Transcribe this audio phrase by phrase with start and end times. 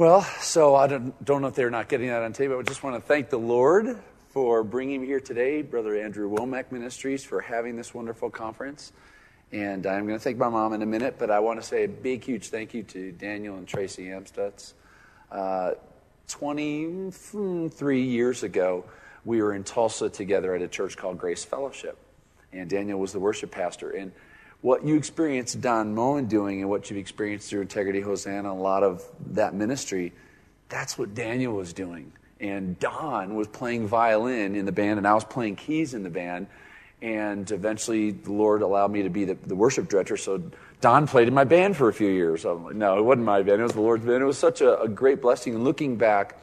[0.00, 2.62] Well, so I don't, don't know if they're not getting that on tape, but I
[2.62, 3.98] just want to thank the Lord
[4.30, 8.92] for bringing me here today, Brother Andrew Wommack Ministries, for having this wonderful conference.
[9.52, 11.84] And I'm going to thank my mom in a minute, but I want to say
[11.84, 14.72] a big, huge thank you to Daniel and Tracy Amstutz.
[15.30, 15.72] Uh,
[16.28, 18.86] 23 years ago,
[19.26, 21.98] we were in Tulsa together at a church called Grace Fellowship.
[22.54, 23.90] And Daniel was the worship pastor.
[23.90, 24.12] And
[24.62, 28.82] what you experienced Don Moen doing and what you've experienced through Integrity Hosanna, a lot
[28.82, 30.12] of that ministry,
[30.68, 32.12] that's what Daniel was doing.
[32.40, 36.10] And Don was playing violin in the band, and I was playing keys in the
[36.10, 36.46] band.
[37.02, 40.16] And eventually, the Lord allowed me to be the, the worship director.
[40.16, 40.42] So
[40.80, 42.44] Don played in my band for a few years.
[42.44, 44.22] Like, no, it wasn't my band; it was the Lord's band.
[44.22, 45.54] It was such a, a great blessing.
[45.54, 46.36] And looking back,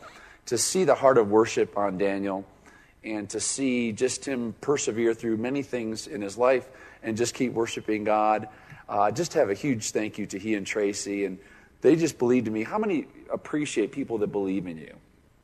[0.48, 2.46] to see the heart of worship on Daniel,
[3.04, 6.68] and to see just him persevere through many things in his life
[7.04, 8.48] and just keep worshiping God.
[8.90, 11.26] Uh, just have a huge thank you to he and Tracy.
[11.26, 11.40] And
[11.82, 12.64] they just believed in me.
[12.64, 14.96] How many appreciate people that believe in you?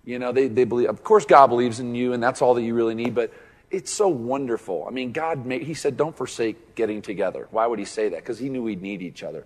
[0.06, 2.62] You know, they, they believe, of course, God believes in you, and that's all that
[2.64, 3.32] you really need, but
[3.72, 4.86] it's so wonderful.
[4.88, 7.48] I mean, God made, He said, don't forsake getting together.
[7.52, 8.18] Why would He say that?
[8.18, 9.46] Because He knew we'd need each other.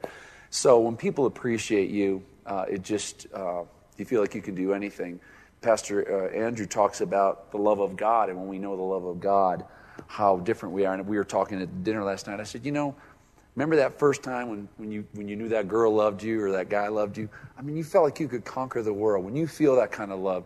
[0.50, 3.63] So when people appreciate you, uh, it just, uh,
[3.97, 5.19] you feel like you can do anything.
[5.61, 9.05] Pastor uh, Andrew talks about the love of God, and when we know the love
[9.05, 9.66] of God,
[10.08, 10.94] how different we are.
[10.94, 12.39] And we were talking at dinner last night.
[12.39, 12.95] I said, you know,
[13.55, 16.52] remember that first time when, when, you, when you knew that girl loved you or
[16.52, 17.30] that guy loved you?
[17.58, 20.11] I mean, you felt like you could conquer the world when you feel that kind
[20.11, 20.45] of love.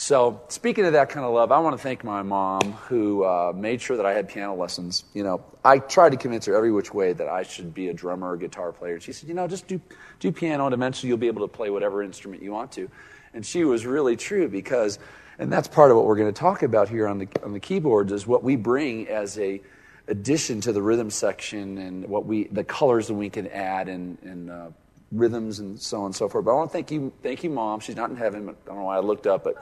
[0.00, 3.52] So, speaking of that kind of love, I want to thank my mom who uh,
[3.52, 5.02] made sure that I had piano lessons.
[5.12, 7.92] You know, I tried to convince her every which way that I should be a
[7.92, 9.00] drummer or guitar player.
[9.00, 9.80] She said, you know, just do,
[10.20, 12.88] do piano and eventually you'll be able to play whatever instrument you want to.
[13.34, 15.00] And she was really true because
[15.38, 17.60] and that's part of what we're going to talk about here on the, on the
[17.60, 19.60] keyboards is what we bring as a
[20.08, 24.18] addition to the rhythm section and what we the colors that we can add and,
[24.22, 24.68] and uh,
[25.12, 26.44] rhythms and so on and so forth.
[26.44, 27.80] But I want to thank you, thank you, mom.
[27.80, 28.46] She's not in heaven.
[28.46, 29.56] But I don't know why I looked up, but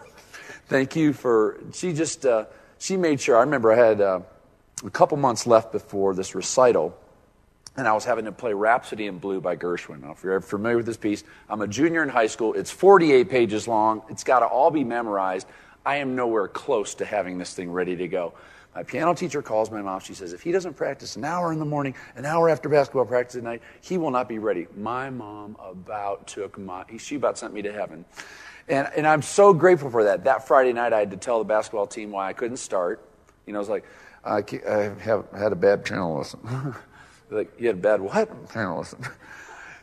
[0.68, 2.46] thank you for she just uh,
[2.78, 3.36] she made sure.
[3.36, 4.20] I remember I had uh,
[4.84, 6.96] a couple months left before this recital,
[7.76, 10.02] and I was having to play Rhapsody in Blue by Gershwin.
[10.02, 12.54] Now, if you're familiar with this piece, I'm a junior in high school.
[12.54, 14.02] It's 48 pages long.
[14.08, 15.46] It's got to all be memorized.
[15.86, 18.34] I am nowhere close to having this thing ready to go.
[18.74, 20.00] My piano teacher calls my mom.
[20.00, 23.06] She says, if he doesn't practice an hour in the morning, an hour after basketball
[23.06, 24.66] practice at night, he will not be ready.
[24.76, 28.04] My mom about took my, she about sent me to heaven.
[28.68, 30.24] And, and I'm so grateful for that.
[30.24, 33.08] That Friday night, I had to tell the basketball team why I couldn't start.
[33.46, 33.84] You know, I was like,
[34.24, 36.74] I, I have had a bad piano lesson.
[37.30, 38.28] like, you had a bad what?
[38.52, 39.06] Piano lesson.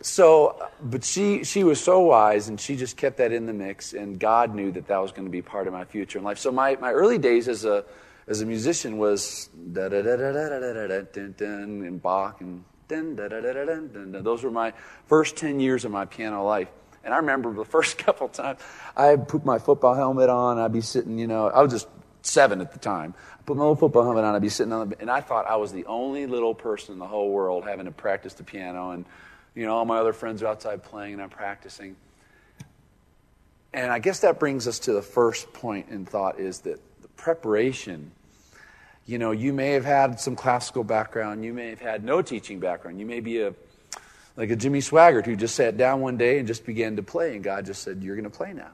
[0.03, 3.93] So, but she, she was so wise and she just kept that in the mix,
[3.93, 6.37] and God knew that that was going to be part of my future in life.
[6.39, 7.85] So, my, my early days as a,
[8.27, 12.01] as a musician was da da da da da da da da da da and
[12.01, 14.21] Bach and dun, da da da da da da.
[14.21, 14.73] Those were my
[15.05, 16.67] first 10 years of my piano life.
[17.05, 18.59] And I remember the first couple times
[18.97, 21.87] I put my football helmet on, I'd be sitting, you know, I was just
[22.23, 23.15] seven at the time.
[23.39, 25.47] I put my little football helmet on, I'd be sitting on the, and I thought
[25.47, 28.91] I was the only little person in the whole world having to practice the piano
[28.91, 29.05] and
[29.55, 31.95] you know, all my other friends are outside playing and I'm practicing.
[33.73, 37.07] And I guess that brings us to the first point in thought is that the
[37.09, 38.11] preparation,
[39.05, 42.59] you know, you may have had some classical background, you may have had no teaching
[42.59, 43.53] background, you may be a
[44.35, 47.35] like a Jimmy Swaggart who just sat down one day and just began to play,
[47.35, 48.71] and God just said, You're going to play now.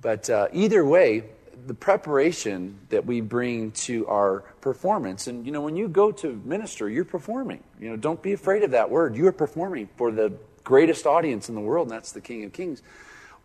[0.00, 1.24] But uh, either way,
[1.66, 5.26] the preparation that we bring to our performance.
[5.26, 7.62] And, you know, when you go to minister, you're performing.
[7.80, 9.16] You know, don't be afraid of that word.
[9.16, 10.32] You are performing for the
[10.64, 12.82] greatest audience in the world, and that's the King of Kings.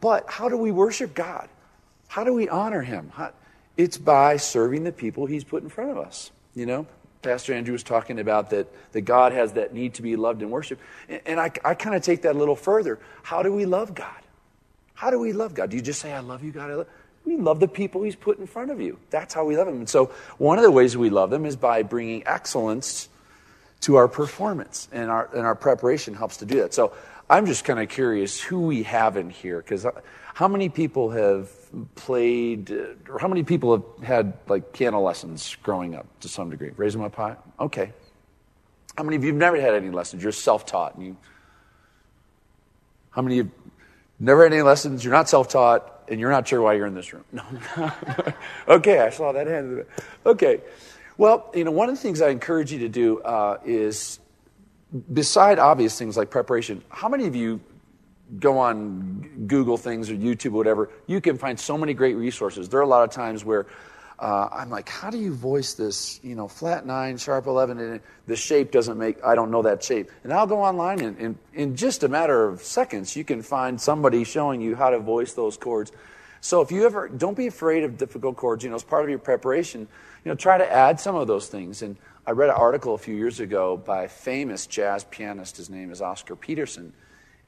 [0.02, 1.50] But how do we worship God?
[2.08, 3.12] How do we honor Him?
[3.14, 3.32] How,
[3.78, 6.32] it's by serving the people He's put in front of us.
[6.54, 6.88] You know,
[7.22, 10.52] Pastor Andrew was talking about that, that God has that need to be loved and
[10.52, 10.82] worshiped.
[11.10, 13.00] And, and I, I kind of take that a little further.
[13.24, 14.14] How do we love God?
[14.94, 15.70] How do we love God?
[15.70, 16.86] Do you just say, I love you, God?
[17.26, 19.00] We love the people he's put in front of you.
[19.10, 19.78] That's how we love him.
[19.78, 23.08] And so, one of the ways we love them is by bringing excellence
[23.82, 26.74] to our performance, and our, and our preparation helps to do that.
[26.74, 26.94] So,
[27.30, 29.92] I'm just kind of curious who we have in here, because uh,
[30.34, 31.50] how many people have
[31.96, 36.50] played, uh, or how many people have had like piano lessons growing up to some
[36.50, 36.72] degree?
[36.76, 37.38] Raise them up high.
[37.60, 37.94] Okay.
[38.98, 40.22] How many of you have never had any lessons?
[40.22, 40.96] You're self taught.
[40.96, 41.18] And you,
[43.12, 43.52] how many of you
[44.20, 45.04] never had any lessons?
[45.04, 47.26] You're not self taught and you're not sure why you're in this room.
[47.34, 47.44] No.
[48.68, 49.86] okay, I saw that hand.
[50.26, 50.62] Okay.
[51.18, 54.20] Well, you know, one of the things I encourage you to do uh, is,
[55.12, 57.62] beside obvious things like preparation, how many of you
[58.40, 60.90] go on Google things or YouTube or whatever?
[61.08, 62.70] You can find so many great resources.
[62.70, 63.68] There are a lot of times where
[64.24, 66.22] uh, I'm like, how do you voice this?
[66.24, 69.84] You know, flat nine, sharp 11, and the shape doesn't make, I don't know that
[69.84, 70.10] shape.
[70.24, 73.82] And I'll go online, and, and in just a matter of seconds, you can find
[73.82, 75.92] somebody showing you how to voice those chords.
[76.40, 78.64] So if you ever, don't be afraid of difficult chords.
[78.64, 81.50] You know, as part of your preparation, you know, try to add some of those
[81.50, 81.82] things.
[81.82, 85.58] And I read an article a few years ago by a famous jazz pianist.
[85.58, 86.94] His name is Oscar Peterson.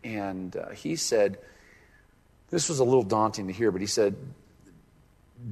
[0.04, 1.38] And uh, he said,
[2.50, 4.18] this was a little daunting to hear, but he said,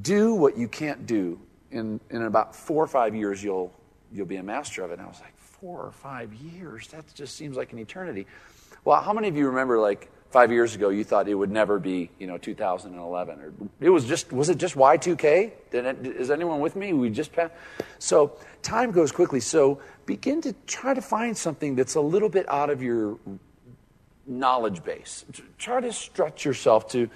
[0.01, 1.39] do what you can't do.
[1.71, 3.73] In, in about four or five years, you'll,
[4.11, 4.95] you'll be a master of it.
[4.95, 6.87] And I was like, four or five years?
[6.89, 8.27] That just seems like an eternity.
[8.85, 11.79] Well, how many of you remember, like, five years ago, you thought it would never
[11.79, 13.39] be, you know, 2011?
[13.39, 15.51] Or it was just, was it just Y2K?
[15.71, 16.91] Did it, is anyone with me?
[16.91, 17.53] We just passed.
[17.99, 19.39] So time goes quickly.
[19.39, 23.17] So begin to try to find something that's a little bit out of your
[24.25, 25.23] knowledge base.
[25.57, 27.09] Try to stretch yourself to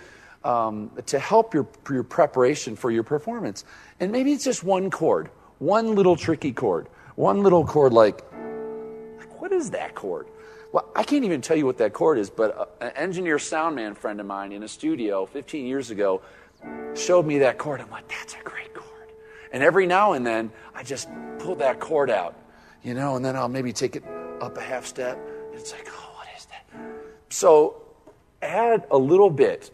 [0.43, 3.65] um, to help your, your preparation for your performance.
[3.99, 5.29] And maybe it's just one chord,
[5.59, 8.23] one little tricky chord, one little chord like,
[9.39, 10.27] what is that chord?
[10.71, 14.19] Well, I can't even tell you what that chord is, but an engineer soundman friend
[14.19, 16.21] of mine in a studio 15 years ago
[16.93, 17.81] showed me that chord.
[17.81, 19.11] I'm like, that's a great chord.
[19.51, 21.07] And every now and then, I just
[21.39, 22.35] pull that chord out,
[22.83, 24.03] you know, and then I'll maybe take it
[24.41, 25.17] up a half step.
[25.53, 26.69] It's like, oh, what is that?
[27.29, 27.81] So
[28.41, 29.71] add a little bit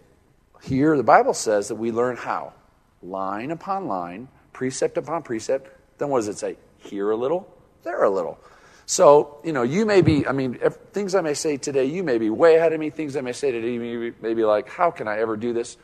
[0.63, 2.53] here, the Bible says that we learn how?
[3.01, 5.69] Line upon line, precept upon precept.
[5.97, 6.55] Then what does it say?
[6.77, 8.39] Here a little, there a little.
[8.85, 12.01] So, you know, you may be, I mean, if, things I may say today, you
[12.01, 12.89] may be way ahead of me.
[12.89, 15.75] Things I may say today, you may be like, how can I ever do this?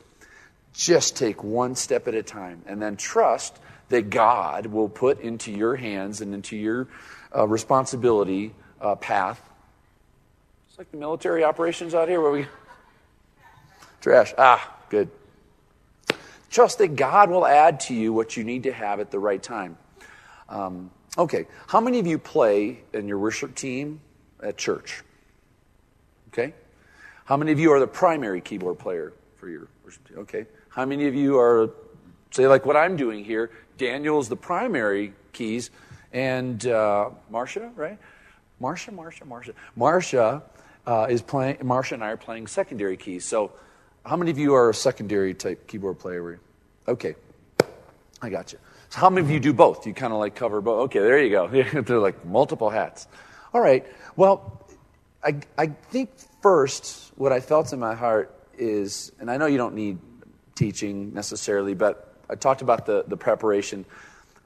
[0.73, 3.59] Just take one step at a time and then trust
[3.89, 6.87] that God will put into your hands and into your
[7.35, 9.41] uh, responsibility uh, path.
[10.69, 12.47] It's like the military operations out here where we
[14.01, 14.33] Trash.
[14.37, 15.09] Ah, good.
[16.49, 19.41] Trust that God will add to you what you need to have at the right
[19.41, 19.77] time.
[20.47, 24.01] Um, okay, how many of you play in your worship team
[24.41, 25.03] at church?
[26.29, 26.53] Okay.
[27.25, 30.19] How many of you are the primary keyboard player for your worship team?
[30.19, 30.47] Okay.
[30.69, 31.69] How many of you are,
[32.31, 33.51] say, like what I'm doing here?
[33.77, 35.69] Daniel's the primary keys,
[36.11, 37.99] and uh, Marcia, right?
[38.59, 39.53] Marcia, Marcia, Marcia.
[39.75, 40.43] Marcia
[40.87, 41.57] uh, is playing.
[41.63, 43.25] Marcia and I are playing secondary keys.
[43.25, 43.51] So
[44.09, 46.39] how many of you are a secondary type keyboard player?
[46.87, 47.13] Okay,
[48.23, 48.57] I got you.
[48.89, 49.85] So how many of you do both?
[49.85, 50.85] You kind of like cover both?
[50.85, 51.47] Okay, there you go.
[51.81, 53.07] They're like multiple hats.
[53.53, 53.85] All right.
[54.15, 54.65] Well,
[55.23, 56.09] I, I think
[56.41, 59.99] first what I felt in my heart is, and I know you don't need
[60.55, 63.85] teaching necessarily, but I talked about the, the preparation.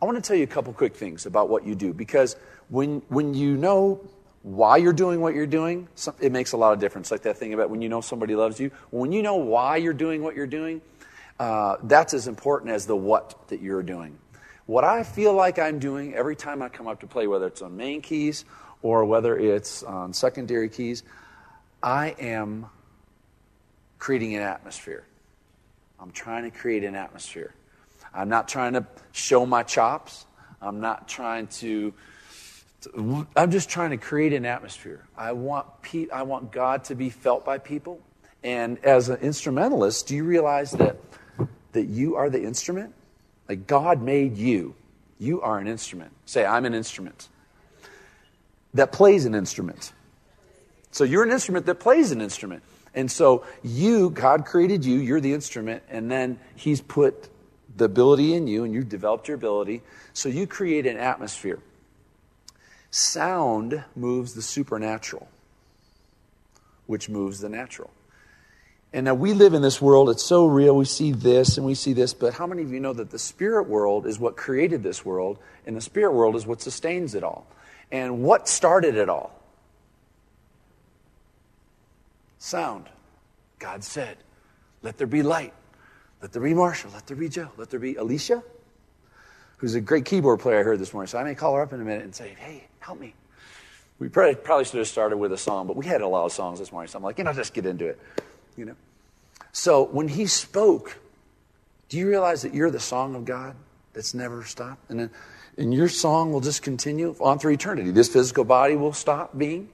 [0.02, 2.36] I want to tell you a couple quick things about what you do because
[2.68, 4.02] when, when you know
[4.44, 5.88] why you're doing what you're doing,
[6.22, 7.10] it makes a lot of difference.
[7.12, 8.72] Like that thing about when you know somebody loves you.
[8.92, 10.82] When you know why you're doing what you're doing,
[11.40, 14.20] uh, that's as important as the what that you're doing.
[14.66, 17.62] What I feel like I'm doing every time I come up to play, whether it's
[17.62, 18.46] on main keys
[18.82, 21.04] or whether it's on secondary keys,
[21.82, 22.68] I am
[23.98, 25.06] creating an atmosphere.
[26.00, 27.54] I'm trying to create an atmosphere.
[28.14, 30.26] I'm not trying to show my chops.
[30.62, 31.94] I'm not trying to
[33.36, 35.06] I'm just trying to create an atmosphere.
[35.18, 38.00] I want, pe- I want God to be felt by people.
[38.44, 40.98] And as an instrumentalist, do you realize that,
[41.72, 42.94] that you are the instrument?
[43.48, 44.76] Like God made you.
[45.20, 46.12] You are an instrument.
[46.26, 47.30] Say, I'm an instrument
[48.74, 49.94] that plays an instrument.
[50.92, 52.64] So you're an instrument that plays an instrument.
[52.96, 57.30] And so you, God created you, you're the instrument, and then He's put
[57.76, 59.82] the ability in you, and you've developed your ability.
[60.14, 61.60] So you create an atmosphere.
[62.96, 65.28] Sound moves the supernatural,
[66.86, 67.90] which moves the natural.
[68.94, 70.78] And now we live in this world, it's so real.
[70.78, 73.18] We see this and we see this, but how many of you know that the
[73.18, 77.24] spirit world is what created this world, and the spirit world is what sustains it
[77.24, 77.48] all?
[77.92, 79.42] And what started it all?
[82.38, 82.90] Sound.
[83.58, 84.18] God said,
[84.84, 85.54] Let there be light.
[86.22, 86.92] Let there be Marshall.
[86.94, 87.50] Let there be Joe.
[87.58, 88.44] Let there be Alicia,
[89.64, 91.08] who's a great keyboard player I heard this morning.
[91.08, 93.14] So I may call her up in a minute and say, Hey, Help me.
[93.98, 96.34] We probably, probably should have started with a song, but we had a lot of
[96.34, 96.90] songs this morning.
[96.90, 97.98] So I'm like, you know, just get into it.
[98.58, 98.76] You know?
[99.54, 100.98] So when he spoke,
[101.88, 103.56] do you realize that you're the song of God
[103.94, 104.90] that's never stopped?
[104.90, 105.10] And then
[105.58, 107.92] and your song will just continue on through eternity.
[107.92, 109.70] This physical body will stop being,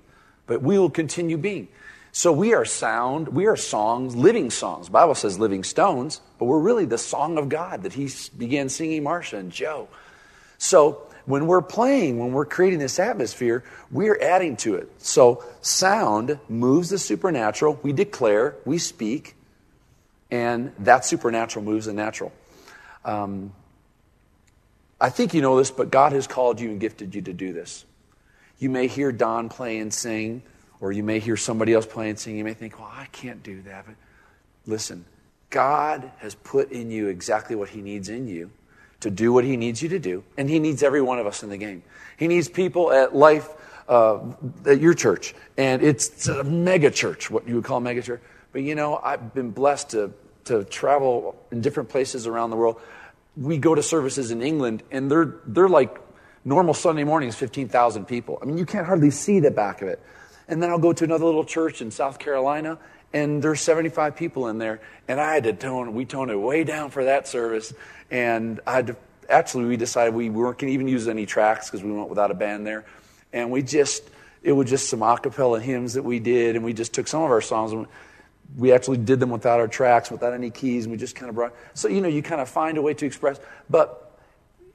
[0.45, 1.67] but we will continue being.
[2.11, 4.87] So we are sound, we are songs, living songs.
[4.87, 8.69] The Bible says living stones, but we're really the song of God that he began
[8.69, 9.87] singing Marcia and Joe.
[10.57, 14.89] So when we're playing, when we're creating this atmosphere, we're adding to it.
[14.97, 17.79] So sound moves the supernatural.
[17.83, 19.35] We declare, we speak,
[20.31, 22.31] and that supernatural moves the natural.
[23.05, 23.53] Um,
[24.99, 27.53] I think you know this, but God has called you and gifted you to do
[27.53, 27.85] this.
[28.57, 30.41] You may hear Don play and sing,
[30.81, 32.37] or you may hear somebody else play and sing.
[32.37, 33.85] You may think, well, I can't do that.
[33.85, 33.95] But
[34.65, 35.05] listen,
[35.49, 38.51] God has put in you exactly what He needs in you
[39.01, 41.43] to do what He needs you to do, and He needs every one of us
[41.43, 41.83] in the game.
[42.17, 43.49] He needs people at life,
[43.87, 44.19] uh,
[44.65, 48.21] at your church, and it's a mega church, what you would call a mega church.
[48.51, 50.11] But you know, I've been blessed to,
[50.45, 52.81] to travel in different places around the world.
[53.37, 55.97] We go to services in England, and they're, they're like
[56.43, 58.39] normal Sunday mornings, 15,000 people.
[58.41, 60.01] I mean, you can't hardly see the back of it.
[60.49, 62.79] And then I'll go to another little church in South Carolina,
[63.13, 64.81] and there's 75 people in there.
[65.07, 67.71] And I had to tone, we toned it way down for that service.
[68.09, 68.95] And I had to,
[69.29, 72.31] actually, we decided we weren't going to even use any tracks because we went without
[72.31, 72.83] a band there.
[73.31, 74.03] And we just,
[74.41, 76.55] it was just some a cappella hymns that we did.
[76.55, 77.85] And we just took some of our songs and
[78.57, 80.85] we actually did them without our tracks, without any keys.
[80.85, 82.95] And we just kind of brought, so, you know, you kind of find a way
[82.95, 83.39] to express.
[83.69, 84.19] But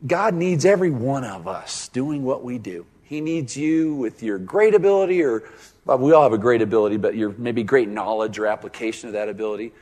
[0.07, 2.87] God needs every one of us doing what we do.
[3.05, 5.45] He needs you with your great ability, or
[5.85, 9.13] well, we all have a great ability, but your maybe great knowledge or application of
[9.13, 9.73] that ability.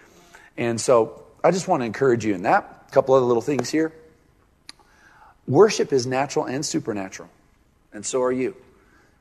[0.56, 2.86] And so I just want to encourage you in that.
[2.88, 3.92] A couple other little things here.
[5.46, 7.28] Worship is natural and supernatural,
[7.92, 8.56] and so are you.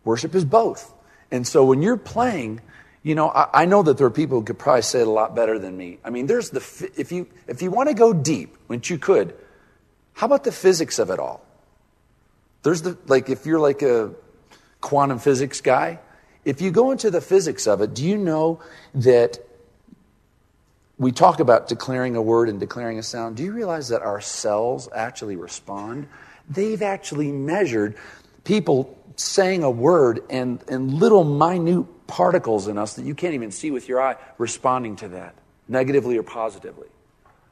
[0.03, 0.91] Worship is both.
[1.31, 2.62] And so when you're playing,
[3.03, 5.12] you know, I, I, know that there are people who could probably say it a
[5.12, 6.00] lot better than me.
[6.03, 9.34] I mean, there's the if you if you want to go deep, which you could,
[10.13, 11.43] how about the physics of it all?
[12.63, 14.12] There's the, like, if you're like a
[14.82, 16.00] quantum physics guy,
[16.46, 18.62] if you go into the physics of it, do you know
[18.96, 19.39] that
[20.98, 23.38] we talk about declaring a word and declaring a sound?
[23.38, 26.08] Do you realize that our cells actually respond?
[26.50, 27.96] They've actually measured
[28.44, 33.51] people saying a word and, and little minute particles in us that you can't even
[33.51, 35.36] see with your eye responding to that,
[35.68, 36.88] negatively or positively.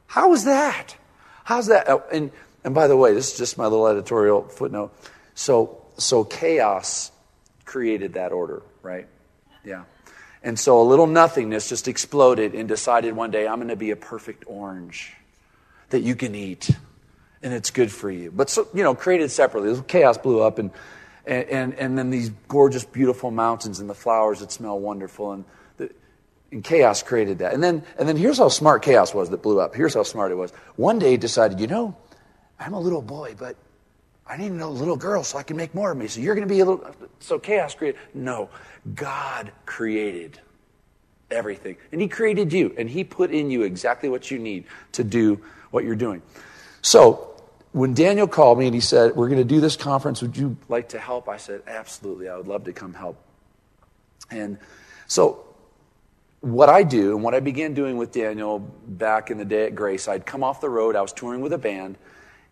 [0.06, 0.96] How is that?
[1.44, 1.88] How's that?
[1.88, 2.30] Oh, and
[2.64, 4.92] and by the way, this is just my little editorial footnote.
[5.34, 7.10] So, so chaos
[7.64, 9.06] created that order, right?
[9.64, 9.84] Yeah.
[10.42, 13.90] And so a little nothingness just exploded and decided one day, I'm going to be
[13.90, 15.14] a perfect orange
[15.90, 16.70] that you can eat.
[17.42, 18.30] And it's good for you.
[18.30, 19.80] But, so, you know, created separately.
[19.86, 20.70] Chaos blew up, and,
[21.26, 25.32] and, and then these gorgeous, beautiful mountains and the flowers that smell wonderful.
[25.32, 25.44] And,
[25.78, 25.90] the,
[26.52, 27.54] and chaos created that.
[27.54, 29.74] And then, and then here's how smart chaos was that blew up.
[29.74, 30.52] Here's how smart it was.
[30.76, 31.96] One day it decided, you know,
[32.60, 33.56] I'm a little boy, but
[34.26, 36.06] I need a little girl so I can make more of me.
[36.06, 36.94] So you're going to be a little.
[37.18, 37.98] So chaos created.
[38.14, 38.50] No,
[38.94, 40.38] God created
[41.30, 41.76] everything.
[41.90, 45.40] And He created you, and He put in you exactly what you need to do
[45.70, 46.22] what you're doing.
[46.82, 47.30] So
[47.72, 50.56] when Daniel called me and he said, We're going to do this conference, would you
[50.68, 51.28] like to help?
[51.28, 53.16] I said, Absolutely, I would love to come help.
[54.30, 54.58] And
[55.06, 55.44] so
[56.40, 59.74] what I do and what I began doing with Daniel back in the day at
[59.74, 61.96] Grace, I'd come off the road, I was touring with a band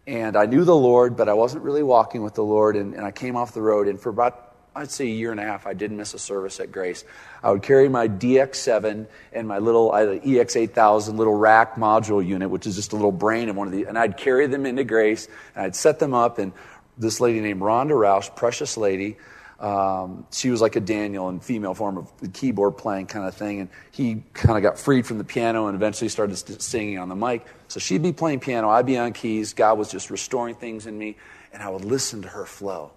[0.08, 2.76] and I knew the Lord, but I wasn't really walking with the Lord.
[2.76, 5.38] And, and I came off the road, and for about, I'd say, a year and
[5.38, 7.04] a half, I didn't miss a service at Grace.
[7.42, 12.74] I would carry my DX7 and my little EX8000 little rack module unit, which is
[12.74, 15.66] just a little brain of one of the, and I'd carry them into Grace, and
[15.66, 16.38] I'd set them up.
[16.38, 16.54] And
[16.96, 19.18] this lady named Rhonda Roush, precious lady,
[19.60, 23.34] um, she was like a Daniel in female form of the keyboard playing kind of
[23.34, 23.60] thing.
[23.60, 27.16] And he kind of got freed from the piano and eventually started singing on the
[27.16, 27.44] mic.
[27.68, 29.52] So she'd be playing piano, I'd be on keys.
[29.52, 31.16] God was just restoring things in me,
[31.52, 32.92] and I would listen to her flow.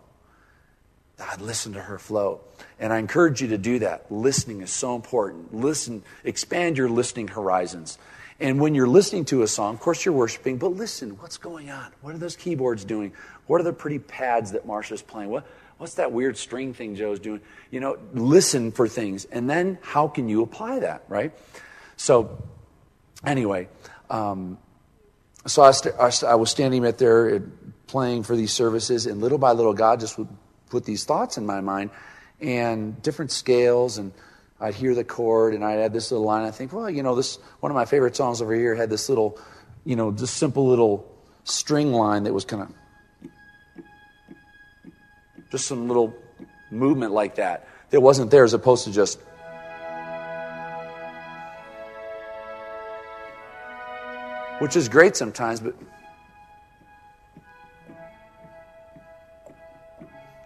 [1.19, 2.41] I'd listen to her flow.
[2.79, 4.11] And I encourage you to do that.
[4.11, 5.53] Listening is so important.
[5.53, 7.99] Listen, expand your listening horizons.
[8.39, 11.69] And when you're listening to a song, of course you're worshiping, but listen, what's going
[11.69, 11.91] on?
[12.01, 13.11] What are those keyboards doing?
[13.45, 15.29] What are the pretty pads that Marcia's playing?
[15.29, 15.45] What,
[15.81, 17.41] What's that weird string thing Joe's doing?
[17.71, 19.25] You know, listen for things.
[19.25, 21.33] And then how can you apply that, right?
[21.97, 22.37] So,
[23.25, 23.67] anyway,
[24.11, 24.57] um,
[25.47, 27.41] so I, st- I, st- I, was standing right there
[27.87, 30.27] playing for these services, and little by little, God just would
[30.69, 31.91] put these thoughts in my mind
[32.41, 33.97] and different scales.
[33.97, 34.11] And
[34.59, 36.43] I'd hear the chord, and I'd add this little line.
[36.43, 39.07] I think, well, you know, this one of my favorite songs over here had this
[39.07, 39.39] little,
[39.85, 41.09] you know, just simple little
[41.45, 42.73] string line that was kind of
[45.51, 46.13] just some little
[46.69, 49.19] movement like that that wasn't there as opposed to just.
[54.61, 55.73] Which is great sometimes, but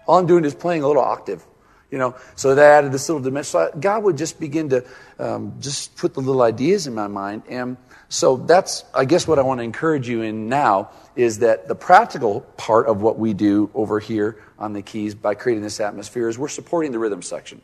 [0.07, 1.45] all I'm doing is playing a little octave.
[1.91, 3.71] You know, so that added this little dimension.
[3.77, 4.85] God would just begin to
[5.19, 7.43] um, just put the little ideas in my mind.
[7.49, 7.75] And
[8.07, 11.75] so that's, I guess, what I want to encourage you in now is that the
[11.75, 16.29] practical part of what we do over here on the keys by creating this atmosphere
[16.29, 17.61] is we're supporting the rhythm section.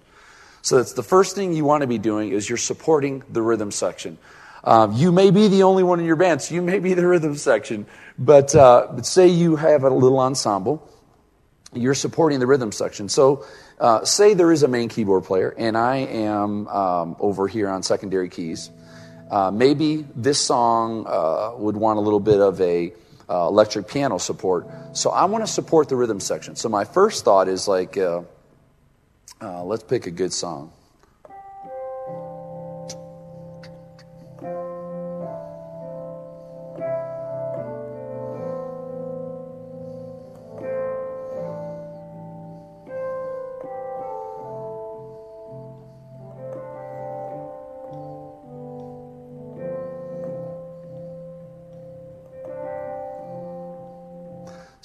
[0.63, 3.71] So that's the first thing you want to be doing is you're supporting the rhythm
[3.71, 4.17] section.
[4.63, 7.05] Um, you may be the only one in your band, so you may be the
[7.05, 7.87] rhythm section.
[8.17, 10.87] But, uh, but say you have a little ensemble,
[11.73, 13.09] you're supporting the rhythm section.
[13.09, 13.45] So
[13.79, 17.81] uh, say there is a main keyboard player, and I am um, over here on
[17.81, 18.69] secondary keys.
[19.31, 22.93] Uh, maybe this song uh, would want a little bit of a
[23.29, 24.67] uh, electric piano support.
[24.93, 26.55] So I want to support the rhythm section.
[26.57, 28.23] So my first thought is like, uh,
[29.41, 30.73] let's pick a good song.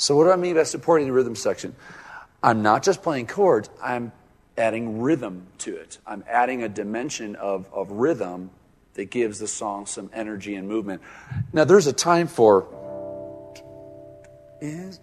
[0.06, 1.74] So, what do I mean by supporting the rhythm section?
[2.40, 4.12] I'm not just playing chords, I'm
[4.56, 5.98] adding rhythm to it.
[6.06, 8.50] I'm adding a dimension of, of rhythm
[8.94, 11.02] that gives the song some energy and movement.
[11.52, 12.68] Now, there's a time for.
[14.60, 15.00] Is.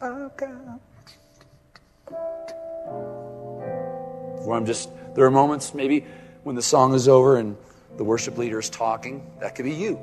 [4.46, 6.06] Where I'm just, there are moments maybe
[6.44, 7.58] when the song is over and
[7.98, 9.30] the worship leader is talking.
[9.42, 10.00] That could be you.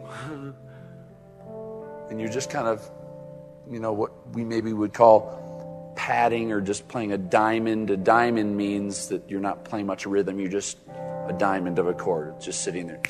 [2.11, 2.87] And you're just kind of
[3.71, 7.91] you know, what we maybe would call padding or just playing a diamond.
[7.91, 10.77] A diamond means that you're not playing much rhythm, you're just
[11.27, 13.01] a diamond of a chord, just sitting there.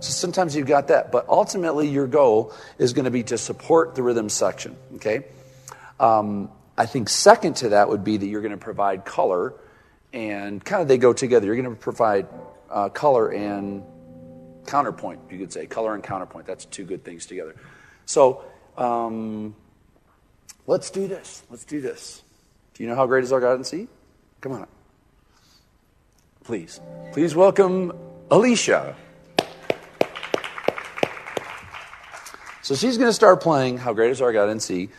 [0.00, 3.96] So sometimes you've got that, but ultimately your goal is going to be to support
[3.96, 5.24] the rhythm section, okay?
[5.98, 9.54] Um, I think second to that would be that you're going to provide color,
[10.12, 11.46] and kind of they go together.
[11.46, 12.28] You're going to provide
[12.70, 13.82] uh, color and
[14.68, 15.66] counterpoint, you could say.
[15.66, 16.46] Color and counterpoint.
[16.46, 17.56] That's two good things together.
[18.06, 18.44] So
[18.76, 19.56] um,
[20.66, 21.42] let's do this.
[21.50, 22.22] Let's do this.
[22.74, 23.88] Do you know how great is our God in C?
[24.40, 24.66] Come on.
[26.44, 26.80] Please.
[27.12, 27.92] Please welcome
[28.30, 28.94] Alicia.
[32.62, 34.90] So she's going to start playing How Great is Our God in C,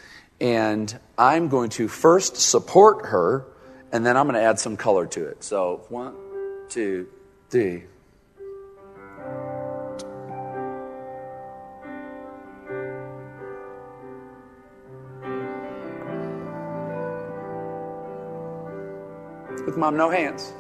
[0.42, 3.46] and I'm going to first support her,
[3.92, 5.44] and then I'm going to add some color to it.
[5.44, 6.16] So one,
[6.70, 7.08] two,
[7.52, 7.84] three.
[19.66, 20.54] With mom, no hands.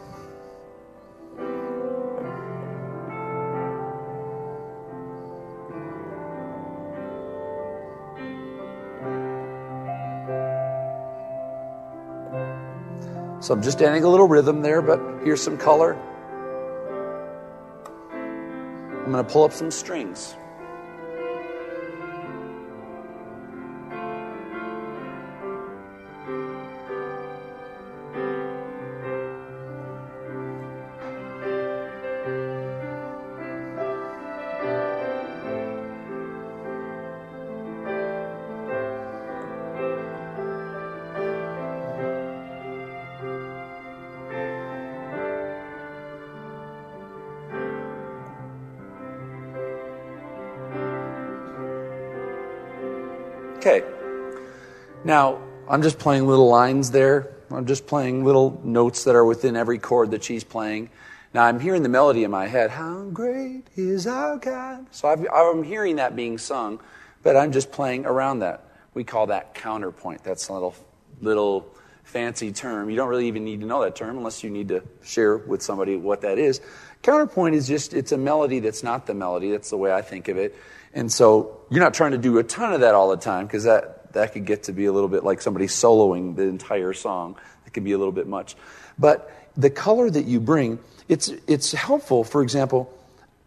[13.42, 15.98] So I'm just adding a little rhythm there, but here's some color.
[18.12, 20.36] I'm going to pull up some strings.
[55.10, 57.34] Now, I'm just playing little lines there.
[57.50, 60.91] I'm just playing little notes that are within every chord that she's playing.
[61.34, 62.69] Now, I'm hearing the melody in my head.
[62.69, 64.86] How great is our God?
[64.91, 66.80] So i am hearing that being sung,
[67.24, 68.63] but I'm just playing around that.
[68.93, 70.24] We call that counterpoint.
[70.24, 70.76] That's a little,
[71.22, 72.91] little fancy term.
[72.91, 75.63] You don't really even need to know that term unless you need to share with
[75.63, 76.62] somebody what that is.
[77.02, 79.50] Counterpoint is just, it's a melody that's not the melody.
[79.50, 80.56] That's the way I think of it.
[80.93, 83.63] And so you're not trying to do a ton of that all the time because
[83.63, 87.38] that, that could get to be a little bit like somebody soloing the entire song.
[87.65, 88.56] It can be a little bit much.
[88.98, 92.24] But the color that you bring, it's, it's helpful.
[92.24, 92.91] For example,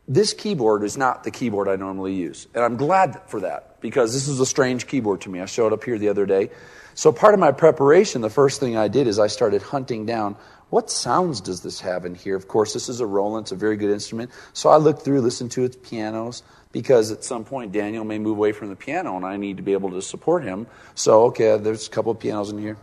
[0.09, 2.47] this keyboard is not the keyboard I normally use.
[2.55, 5.41] And I'm glad for that because this is a strange keyboard to me.
[5.41, 6.51] I showed up here the other day.
[6.95, 10.37] So, part of my preparation, the first thing I did is I started hunting down
[10.71, 12.35] what sounds does this have in here?
[12.35, 14.31] Of course, this is a Roland, it's a very good instrument.
[14.53, 16.43] So, I looked through, listened to its pianos,
[16.73, 19.63] because at some point Daniel may move away from the piano and I need to
[19.63, 20.67] be able to support him.
[20.95, 22.79] So, okay, there's a couple of pianos in here.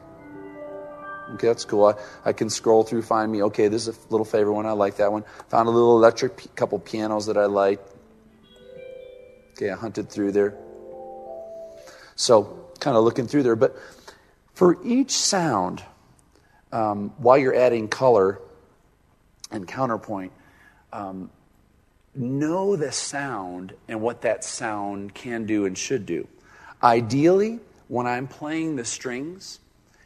[1.33, 1.85] Okay, that's cool.
[1.85, 1.93] I,
[2.25, 4.65] I can scroll through, find me, okay, this is a little favorite one.
[4.65, 5.23] I like that one.
[5.49, 7.79] Found a little electric p- couple pianos that I like.
[9.51, 10.55] Okay, I hunted through there.
[12.15, 13.55] So, kind of looking through there.
[13.55, 13.75] But
[14.53, 15.83] for each sound,
[16.71, 18.39] um, while you're adding color
[19.51, 20.31] and counterpoint,
[20.91, 21.29] um,
[22.19, 26.27] know the sound and what that sound can do and should do.
[26.83, 29.59] Ideally, when I'm playing the strings,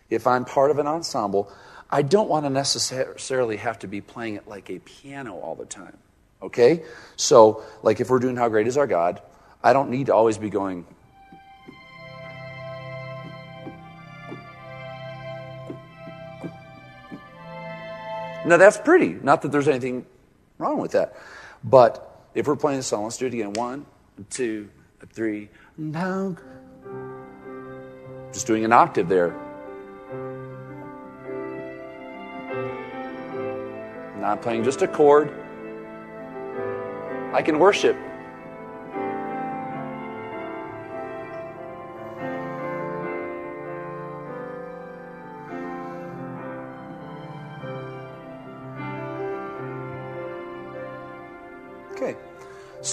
[0.09, 1.51] if I'm part of an ensemble,
[1.89, 5.65] I don't want to necessarily have to be playing it like a piano all the
[5.65, 5.97] time.
[6.41, 6.83] Okay?
[7.15, 9.21] So, like if we're doing How Great Is Our God,
[9.63, 10.85] I don't need to always be going.
[18.45, 19.17] Now, that's pretty.
[19.23, 20.05] Not that there's anything
[20.57, 21.15] wrong with that.
[21.63, 23.53] But if we're playing the song, let's do it again.
[23.53, 23.85] One,
[24.29, 24.69] two,
[25.11, 25.49] three.
[25.77, 26.35] Now,
[28.31, 29.35] just doing an octave there.
[34.19, 35.31] Not playing just a chord.
[37.33, 37.97] I can worship.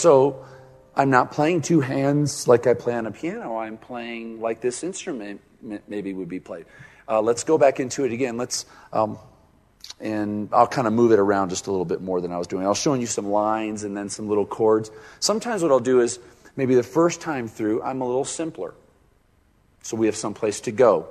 [0.00, 0.46] So
[0.96, 3.58] I'm not playing two hands like I play on a piano.
[3.58, 5.42] I'm playing like this instrument
[5.88, 6.64] maybe would be played.
[7.06, 8.38] Uh, let's go back into it again.
[8.38, 8.64] Let's.
[8.94, 9.18] Um,
[10.00, 12.46] and I'll kind of move it around just a little bit more than I was
[12.46, 12.64] doing.
[12.64, 14.90] I was showing you some lines and then some little chords.
[15.18, 16.18] Sometimes what I'll do is
[16.56, 18.72] maybe the first time through, I'm a little simpler.
[19.82, 21.08] So we have some place to go.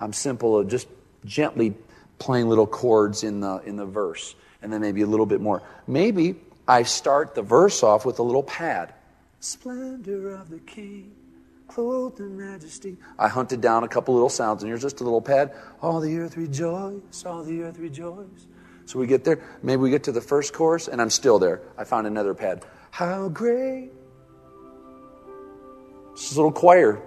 [0.00, 0.88] I'm simple of just
[1.24, 1.74] gently
[2.18, 5.62] playing little chords in the, in the verse, and then maybe a little bit more.
[5.86, 6.34] Maybe
[6.66, 8.94] I start the verse off with a little pad.
[9.40, 11.14] Splendor of the King
[11.68, 12.96] clothed in majesty.
[13.18, 15.52] I hunted down a couple little sounds, and here's just a little pad.
[15.82, 18.46] All the earth rejoice, all the earth rejoice.
[18.86, 19.40] So we get there.
[19.62, 21.62] Maybe we get to the first chorus, and I'm still there.
[21.76, 22.64] I found another pad.
[22.90, 23.90] How great.
[26.14, 27.02] This is a little choir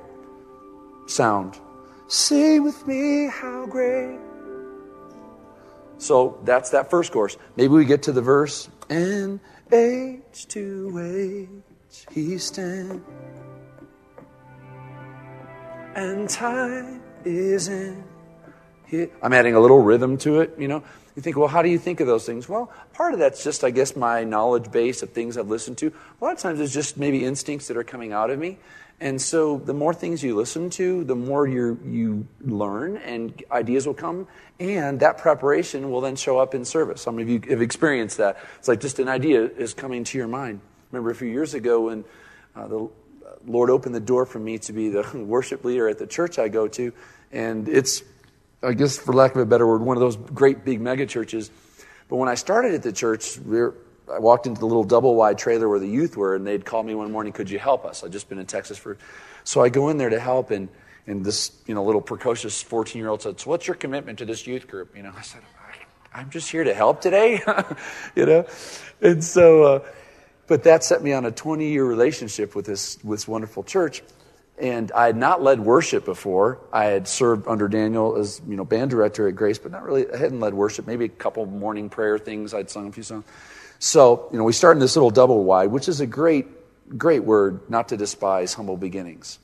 [1.06, 1.58] sound.
[2.08, 4.20] Sing with me, how great.
[5.98, 7.38] So that's that first chorus.
[7.56, 9.40] Maybe we get to the verse, and
[9.72, 13.04] age to age he stands
[15.98, 18.04] and time is in
[18.86, 19.10] here.
[19.22, 20.84] I'm adding a little rhythm to it, you know.
[21.16, 22.48] You think, well, how do you think of those things?
[22.48, 25.88] Well, part of that's just, I guess, my knowledge base of things I've listened to.
[26.22, 28.60] A lot of times it's just maybe instincts that are coming out of me.
[29.00, 33.86] And so the more things you listen to, the more you you learn and ideas
[33.86, 34.28] will come.
[34.60, 37.02] And that preparation will then show up in service.
[37.02, 38.38] Some of you have experienced that.
[38.58, 40.62] It's like just an idea is coming to your mind.
[40.92, 42.06] Remember a few years ago when
[42.56, 42.90] uh, the
[43.46, 46.48] Lord opened the door for me to be the worship leader at the church I
[46.48, 46.92] go to.
[47.32, 48.02] And it's,
[48.64, 51.52] I guess, for lack of a better word, one of those great big mega churches.
[52.10, 53.76] But when I started at the church, we were,
[54.12, 56.84] I walked into the little double wide trailer where the youth were, and they'd call
[56.84, 58.04] me one morning, Could you help us?
[58.04, 58.98] I'd just been in Texas for.
[59.44, 60.70] So I go in there to help, and,
[61.06, 64.26] and this you know, little precocious 14 year old said, So what's your commitment to
[64.26, 64.96] this youth group?
[64.96, 65.42] You know, I said,
[66.18, 67.42] I'm just here to help today,
[68.16, 68.46] you know?
[69.02, 69.80] And so, uh,
[70.48, 74.02] but that set me on a 20 year relationship with this, with this wonderful church.
[74.58, 76.60] And I had not led worship before.
[76.74, 80.12] I had served under Daniel as you know band director at Grace, but not really.
[80.12, 80.88] I hadn't led worship.
[80.88, 82.56] Maybe a couple morning prayer things.
[82.56, 83.26] I'd sung a few songs.
[83.80, 86.48] So you know, we start in this little double wide, which is a great,
[86.98, 89.40] great word not to despise humble beginnings,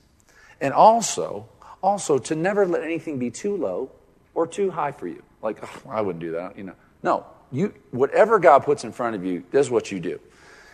[0.60, 1.48] and also,
[1.82, 3.90] also to never let anything be too low
[4.34, 5.22] or too high for you.
[5.42, 6.58] Like oh, I wouldn't do that.
[6.58, 7.26] You know, no.
[7.52, 10.18] You whatever God puts in front of you, that's what you do.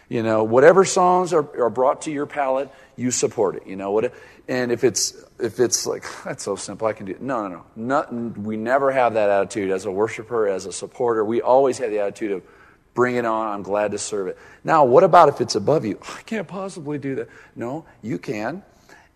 [0.09, 3.67] You know, whatever songs are, are brought to your palate, you support it.
[3.67, 4.13] You know what?
[4.49, 7.21] And if it's if it's like that's so simple, I can do it.
[7.21, 7.65] No, no, no.
[7.77, 11.25] Nothing, we never have that attitude as a worshiper, as a supporter.
[11.25, 12.43] We always have the attitude of
[12.95, 13.49] bring it on.
[13.49, 14.39] I'm glad to serve it.
[14.65, 15.99] Now, what about if it's above you?
[16.03, 17.29] I can't possibly do that.
[17.57, 18.63] No, you can.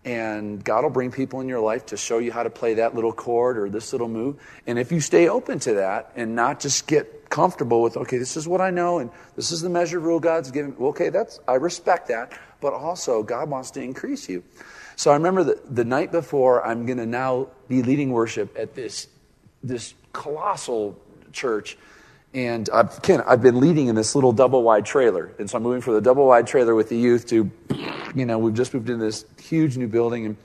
[0.03, 2.93] And God will bring people in your life to show you how to play that
[2.93, 4.37] little chord or this little move.
[4.67, 8.37] And if you stay open to that and not just get comfortable with, okay, this
[8.37, 11.55] is what I know and this is the measure rule God's given, okay, that's, I
[11.55, 12.39] respect that.
[12.61, 14.43] But also, God wants to increase you.
[14.95, 18.75] So I remember the, the night before, I'm going to now be leading worship at
[18.75, 19.07] this,
[19.63, 20.99] this colossal
[21.33, 21.77] church.
[22.35, 25.31] And I've, Ken, I've been leading in this little double wide trailer.
[25.39, 27.49] And so I'm moving from the double wide trailer with the youth to
[28.13, 30.25] you know, we've just moved into this huge new building.
[30.25, 30.37] And,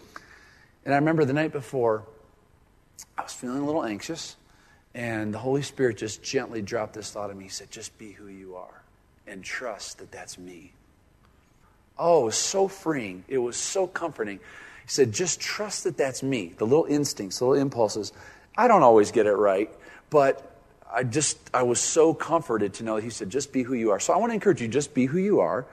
[0.84, 2.04] and I remember the night before,
[3.18, 4.36] I was feeling a little anxious.
[4.94, 7.44] And the Holy Spirit just gently dropped this thought in me.
[7.44, 8.82] He said, Just be who you are
[9.26, 10.72] and trust that that's me.
[11.98, 13.24] Oh, it was so freeing.
[13.28, 14.38] It was so comforting.
[14.38, 16.54] He said, Just trust that that's me.
[16.56, 18.12] The little instincts, the little impulses.
[18.56, 19.72] I don't always get it right,
[20.08, 20.49] but
[20.92, 23.90] I just, I was so comforted to know that he said, Just be who you
[23.90, 24.00] are.
[24.00, 25.66] So I want to encourage you, just be who you are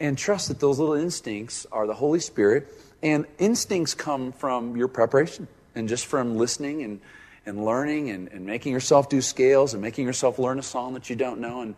[0.00, 2.68] and trust that those little instincts are the Holy Spirit.
[3.02, 7.00] And instincts come from your preparation and just from listening and,
[7.46, 11.08] and learning and, and making yourself do scales and making yourself learn a song that
[11.08, 11.62] you don't know.
[11.62, 11.74] And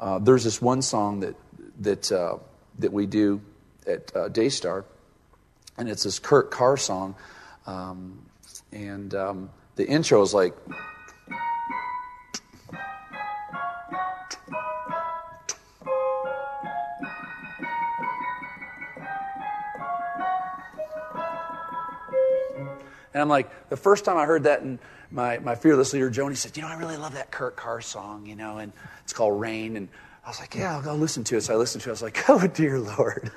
[0.00, 1.36] uh, there's this one song that,
[1.80, 2.38] that, uh,
[2.80, 3.40] that we do
[3.86, 4.84] at uh, Daystar,
[5.76, 7.14] and it's this Kurt Carr song.
[7.66, 8.24] Um,
[8.72, 10.54] and um, the intro is like.
[23.14, 24.78] And I'm like, the first time I heard that, and
[25.10, 28.26] my, my fearless leader, Joni, said, You know, I really love that Kurt Carr song,
[28.26, 28.72] you know, and
[29.04, 29.76] it's called Rain.
[29.76, 29.88] And
[30.26, 31.42] I was like, Yeah, I'll go listen to it.
[31.42, 31.92] So I listened to it.
[31.92, 33.30] I was like, Oh, dear Lord,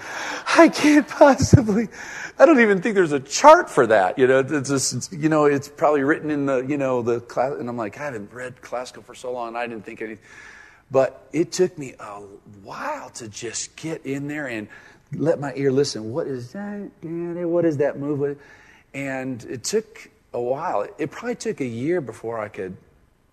[0.47, 1.89] I can't possibly.
[2.39, 4.17] I don't even think there's a chart for that.
[4.17, 7.53] You know, it's just, you know, it's probably written in the, you know, the class.
[7.59, 9.55] And I'm like, I haven't read classical for so long.
[9.55, 10.25] I didn't think anything.
[10.89, 12.21] But it took me a
[12.63, 14.67] while to just get in there and
[15.11, 16.11] let my ear listen.
[16.11, 16.89] What is that?
[17.03, 18.39] What is that move?
[18.93, 20.88] And it took a while.
[20.97, 22.78] It probably took a year before I could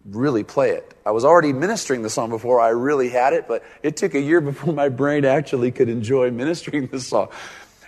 [0.04, 0.94] really play it.
[1.06, 4.20] I was already ministering the song before I really had it, but it took a
[4.20, 7.28] year before my brain actually could enjoy ministering the song.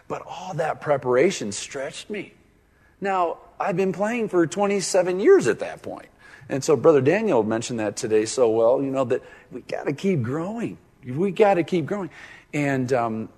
[0.08, 2.32] But all that preparation stretched me.
[3.00, 6.08] Now, I've been playing for 27 years at that point.
[6.48, 9.92] And so Brother Daniel mentioned that today so well, you know, that we got to
[9.92, 10.78] keep growing.
[11.04, 12.10] We got to keep growing.
[12.54, 13.28] And um,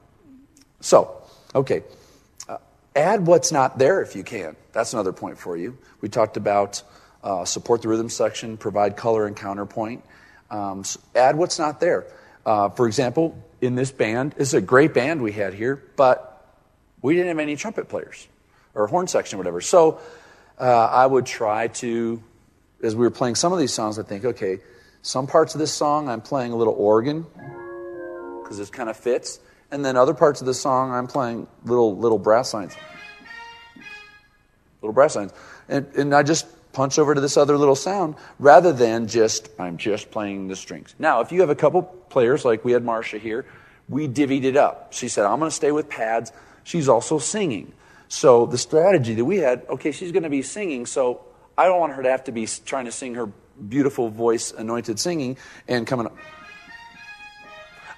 [0.81, 1.23] so,
[1.55, 1.83] okay,
[2.95, 4.57] add what's not there if you can.
[4.73, 5.79] That's another point for you.
[6.01, 6.83] We talked about
[7.23, 10.05] uh, support the rhythm section, provide color and counterpoint.
[10.51, 12.07] Um, so add what's not there.
[12.47, 16.35] Uh, for example, in this band, it's a great band we had here, but
[17.03, 18.27] we didn't have any trumpet players
[18.75, 19.61] or horn section or whatever.
[19.61, 20.01] So
[20.59, 22.23] uh, I would try to,
[22.83, 24.61] as we were playing some of these songs, I think, okay,
[25.03, 27.27] some parts of this song I'm playing a little organ
[28.43, 29.41] because it kind of fits.
[29.71, 32.75] And then other parts of the song, I'm playing little little brass lines,
[34.81, 35.33] little brass lines,
[35.69, 39.77] and and I just punch over to this other little sound rather than just I'm
[39.77, 40.95] just playing the strings.
[40.99, 43.45] Now, if you have a couple players like we had Marcia here,
[43.89, 44.93] we divvied it up.
[44.95, 46.33] She said, "I'm going to stay with pads."
[46.65, 47.73] She's also singing.
[48.09, 51.21] So the strategy that we had, okay, she's going to be singing, so
[51.59, 54.99] I don't want her to have to be trying to sing her beautiful voice, anointed
[54.99, 56.17] singing, and coming up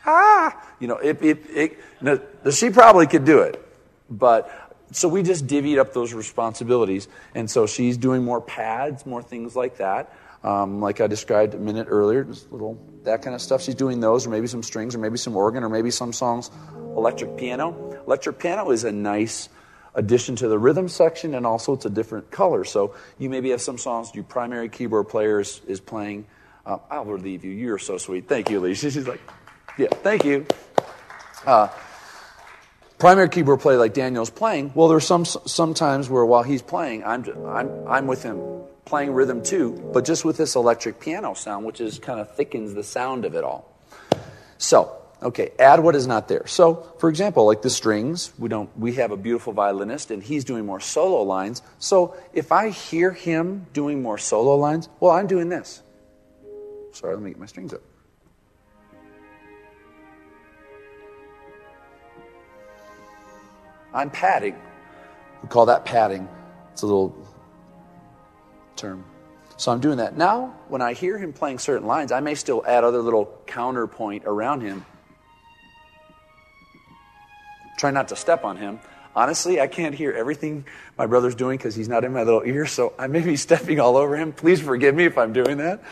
[0.06, 3.64] ah, you know, it, it, no, she probably could do it.
[4.11, 7.07] But so we just divvied up those responsibilities.
[7.35, 10.12] And so she's doing more pads, more things like that.
[10.43, 13.62] Um, like I described a minute earlier, just little that kind of stuff.
[13.62, 16.51] She's doing those, or maybe some strings, or maybe some organ, or maybe some songs,
[16.97, 18.01] electric piano.
[18.07, 19.51] Electric piano is a nice
[19.95, 22.64] addition to the rhythm section, and also it's a different color.
[22.64, 26.25] So you maybe have some songs your primary keyboard player is, is playing.
[26.64, 27.53] Uh, I'll relieve you.
[27.53, 28.27] You're so sweet.
[28.27, 28.90] Thank you, Alicia.
[28.90, 29.21] She's like,
[29.77, 30.47] yeah, thank you.
[31.46, 31.68] Uh,
[32.98, 34.72] primary keyboard play like Daniel's playing.
[34.74, 38.40] Well, there's some sometimes where while he's playing, I'm I'm I'm with him
[38.85, 42.74] playing rhythm too, but just with this electric piano sound, which is kind of thickens
[42.74, 43.72] the sound of it all.
[44.59, 46.46] So, okay, add what is not there.
[46.46, 50.44] So, for example, like the strings, we don't we have a beautiful violinist and he's
[50.44, 51.62] doing more solo lines.
[51.79, 55.83] So, if I hear him doing more solo lines, well, I'm doing this.
[56.92, 57.81] Sorry, let me get my strings up.
[63.92, 64.57] I'm padding.
[65.42, 66.29] We call that padding.
[66.72, 67.16] It's a little
[68.76, 69.05] term.
[69.57, 70.16] So I'm doing that.
[70.16, 74.24] Now, when I hear him playing certain lines, I may still add other little counterpoint
[74.24, 74.87] around him.
[77.79, 78.81] Try not to step on him.
[79.14, 80.64] Honestly, I can't hear everything
[80.96, 83.81] my brother's doing because he's not in my little ear, so I may be stepping
[83.81, 84.33] all over him.
[84.33, 85.83] Please forgive me if I'm doing that.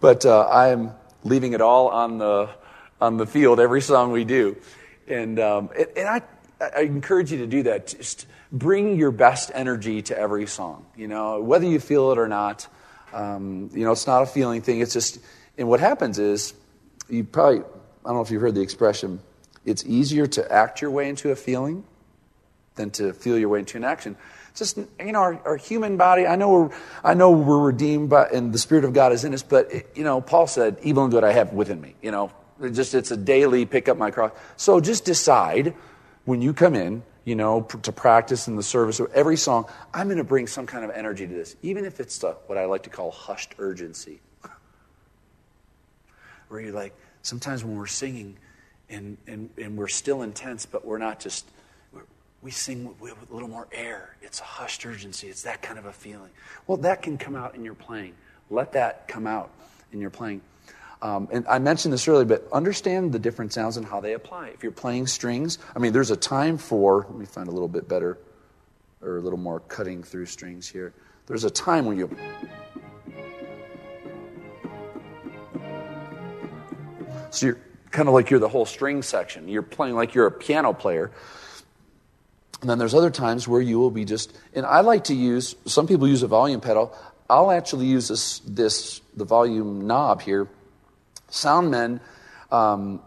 [0.00, 2.50] But uh, I am leaving it all on the,
[3.00, 4.56] on the field every song we do.
[5.06, 6.22] And, um, and, and I
[6.60, 7.88] I encourage you to do that.
[7.88, 10.86] Just bring your best energy to every song.
[10.96, 12.68] You know, whether you feel it or not.
[13.12, 14.80] Um, you know, it's not a feeling thing.
[14.80, 15.20] It's just,
[15.56, 16.52] and what happens is,
[17.08, 17.62] you probably, I
[18.06, 19.20] don't know if you've heard the expression,
[19.64, 21.84] it's easier to act your way into a feeling
[22.74, 24.16] than to feel your way into an action.
[24.56, 28.26] Just, you know, our, our human body, I know we're, I know we're redeemed by,
[28.30, 31.04] and the Spirit of God is in us, but, it, you know, Paul said, evil
[31.04, 31.94] and good I have within me.
[32.02, 34.32] You know, it just, it's a daily pick up my cross.
[34.56, 35.74] So just decide
[36.24, 40.08] when you come in, you know, to practice in the service of every song, I'm
[40.08, 42.66] going to bring some kind of energy to this, even if it's the, what I
[42.66, 44.20] like to call hushed urgency.
[46.48, 48.36] Where you're like, sometimes when we're singing
[48.90, 51.46] and, and, and we're still intense, but we're not just,
[51.92, 52.02] we're,
[52.42, 54.16] we sing with, with a little more air.
[54.20, 55.28] It's a hushed urgency.
[55.28, 56.30] It's that kind of a feeling.
[56.66, 58.14] Well, that can come out in your playing.
[58.50, 59.50] Let that come out
[59.92, 60.42] in your playing.
[61.02, 64.48] Um, and I mentioned this earlier, but understand the different sounds and how they apply.
[64.48, 67.68] If you're playing strings, I mean, there's a time for, let me find a little
[67.68, 68.18] bit better
[69.02, 70.94] or a little more cutting through strings here.
[71.26, 72.10] There's a time when you.
[77.30, 77.58] So you're
[77.90, 79.48] kind of like you're the whole string section.
[79.48, 81.10] You're playing like you're a piano player.
[82.60, 85.54] And then there's other times where you will be just, and I like to use,
[85.66, 86.96] some people use a volume pedal.
[87.28, 90.48] I'll actually use this, this the volume knob here
[91.34, 92.00] Sound men,
[92.52, 93.02] um,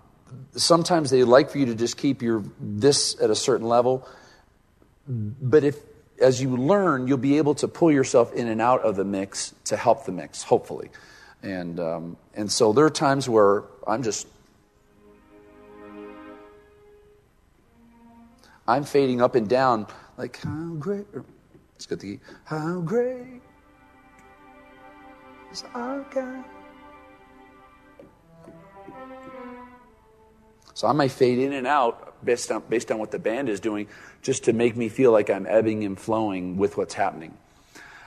[0.54, 4.06] sometimes they like for you to just keep your this at a certain level.
[5.08, 5.78] But if
[6.20, 9.54] as you learn, you'll be able to pull yourself in and out of the mix
[9.66, 10.90] to help the mix, hopefully.
[11.42, 14.28] And, um, and so there are times where I'm just,
[18.68, 19.88] I'm fading up and down,
[20.18, 23.42] like, how great, let's to the, how great
[25.52, 26.44] is our God.
[30.78, 33.60] So I might fade in and out based on, based on what the band is
[33.60, 33.88] doing,
[34.22, 37.36] just to make me feel like I'm ebbing and flowing with what's happening.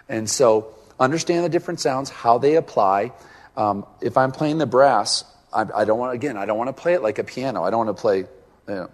[0.09, 3.11] And so understand the different sounds, how they apply.
[3.57, 6.81] Um, if I'm playing the brass, I, I don't want, again, I don't want to
[6.81, 7.65] play it like a piano.
[7.65, 8.29] I don't want to play, you
[8.69, 8.91] know,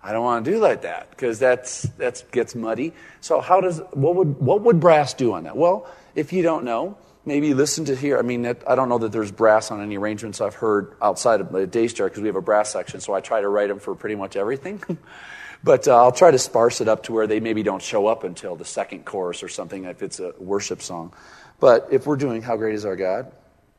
[0.00, 2.94] I don't want to do like that because that's that gets muddy.
[3.20, 5.56] So how does what would what would brass do on that?
[5.56, 8.18] Well, if you don't know, maybe listen to here.
[8.18, 11.52] I mean, I don't know that there's brass on any arrangements I've heard outside of
[11.52, 13.94] the Daystar because we have a brass section, so I try to write them for
[13.94, 14.82] pretty much everything.
[15.64, 18.24] but uh, I'll try to sparse it up to where they maybe don't show up
[18.24, 21.12] until the second chorus or something if it's a worship song.
[21.58, 23.32] But if we're doing "How Great Is Our God,"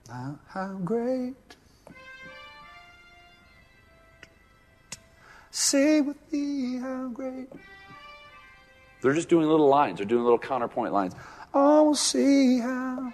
[0.07, 1.35] how, how great
[5.51, 7.49] Say with me how great.
[9.01, 9.97] They're just doing little lines.
[9.97, 11.13] They're doing little counterpoint lines.
[11.53, 13.13] Oh, see how.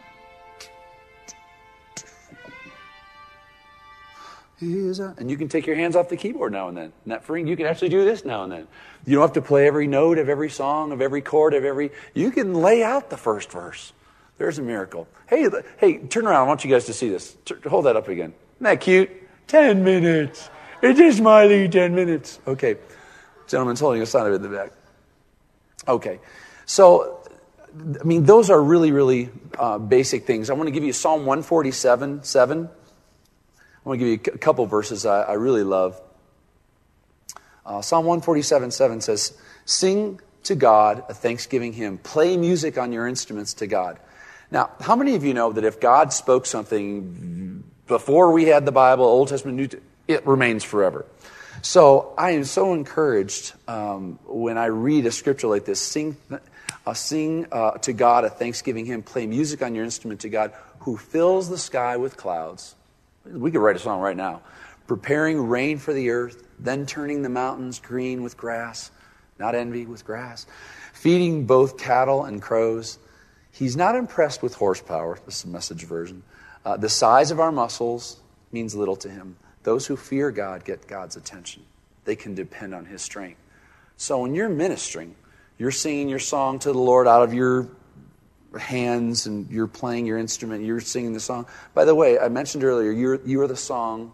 [4.59, 6.93] And you can take your hands off the keyboard now and then.
[7.05, 8.67] Not for you can actually do this now and then.
[9.05, 11.91] You don't have to play every note of every song, of every chord, of every.
[12.15, 13.93] You can lay out the first verse.
[14.39, 15.07] There's a miracle.
[15.27, 15.47] Hey,
[15.77, 16.45] hey, turn around.
[16.45, 17.37] I want you guys to see this.
[17.67, 18.33] Hold that up again.
[18.55, 19.11] Isn't that cute?
[19.47, 20.49] Ten minutes.
[20.81, 22.39] It is my 10 minutes.
[22.47, 22.77] Okay.
[23.47, 24.71] Gentleman's holding a sign up in the back.
[25.87, 26.19] Okay.
[26.65, 27.16] So,
[27.75, 30.49] I mean, those are really, really uh, basic things.
[30.49, 32.69] I want to give you Psalm 147 7.
[32.69, 36.01] I want to give you a couple verses I, I really love.
[37.65, 43.07] Uh, Psalm 147 7 says, Sing to God a thanksgiving hymn, play music on your
[43.07, 43.99] instruments to God.
[44.49, 48.71] Now, how many of you know that if God spoke something before we had the
[48.71, 51.05] Bible, Old Testament, New it remains forever.
[51.61, 55.81] So I am so encouraged um, when I read a scripture like this.
[55.81, 56.15] Sing,
[56.87, 59.03] uh, sing uh, to God a thanksgiving hymn.
[59.03, 62.75] Play music on your instrument to God, who fills the sky with clouds.
[63.25, 64.41] We could write a song right now.
[64.87, 68.89] Preparing rain for the earth, then turning the mountains green with grass,
[69.37, 70.45] not envy with grass.
[70.93, 72.99] Feeding both cattle and crows.
[73.51, 75.19] He's not impressed with horsepower.
[75.25, 76.23] This is the message version.
[76.63, 78.17] Uh, the size of our muscles
[78.53, 79.35] means little to him.
[79.63, 81.63] Those who fear God get God's attention.
[82.05, 83.41] They can depend on His strength.
[83.97, 85.15] So when you're ministering,
[85.57, 87.67] you're singing your song to the Lord out of your
[88.57, 91.45] hands and you're playing your instrument, you're singing the song.
[91.73, 94.13] By the way, I mentioned earlier, you're, you are the song,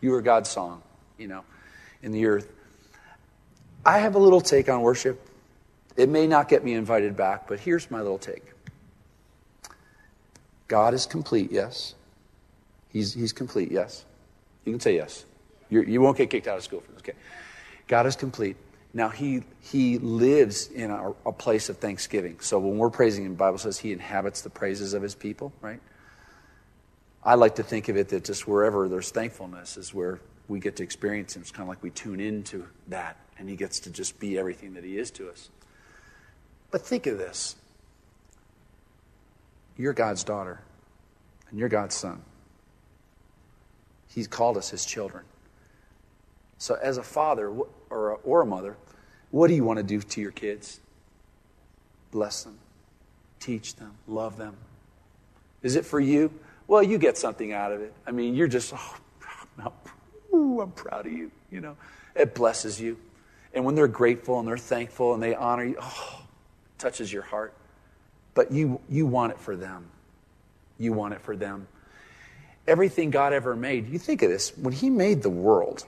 [0.00, 0.82] you are God's song,
[1.18, 1.44] you know,
[2.02, 2.52] in the earth.
[3.84, 5.20] I have a little take on worship.
[5.96, 8.42] It may not get me invited back, but here's my little take
[10.68, 11.94] God is complete, yes.
[12.88, 14.04] He's, he's complete, yes.
[14.64, 15.24] You can say yes.
[15.70, 17.00] You're, you will not get kicked out of school for this.
[17.00, 17.12] Okay.
[17.86, 18.56] God is complete.
[18.96, 22.40] Now, he, he lives in a, a place of thanksgiving.
[22.40, 25.52] So when we're praising him, the Bible says he inhabits the praises of his people,
[25.60, 25.80] right?
[27.22, 30.76] I like to think of it that just wherever there's thankfulness is where we get
[30.76, 31.42] to experience him.
[31.42, 34.72] It's kind of like we tune into that, and he gets to just be everything
[34.72, 35.50] that he is to us.
[36.70, 37.54] But think of this
[39.76, 40.62] you're God's daughter,
[41.50, 42.22] and you're God's son.
[44.08, 45.24] He's called us his children.
[46.56, 47.52] So, as a father
[47.90, 48.78] or a, or a mother,
[49.36, 50.80] what do you want to do to your kids?
[52.10, 52.58] Bless them,
[53.38, 54.56] teach them, love them.
[55.62, 56.32] Is it for you?
[56.66, 57.92] Well, you get something out of it.
[58.06, 59.72] I mean, you're just, oh,
[60.34, 61.30] ooh, I'm proud of you.
[61.50, 61.76] You know,
[62.14, 62.96] it blesses you.
[63.52, 67.22] And when they're grateful and they're thankful and they honor you, oh, it touches your
[67.22, 67.52] heart.
[68.34, 69.86] But you, you want it for them.
[70.78, 71.68] You want it for them
[72.66, 73.88] everything God ever made.
[73.88, 75.84] You think of this when He made the world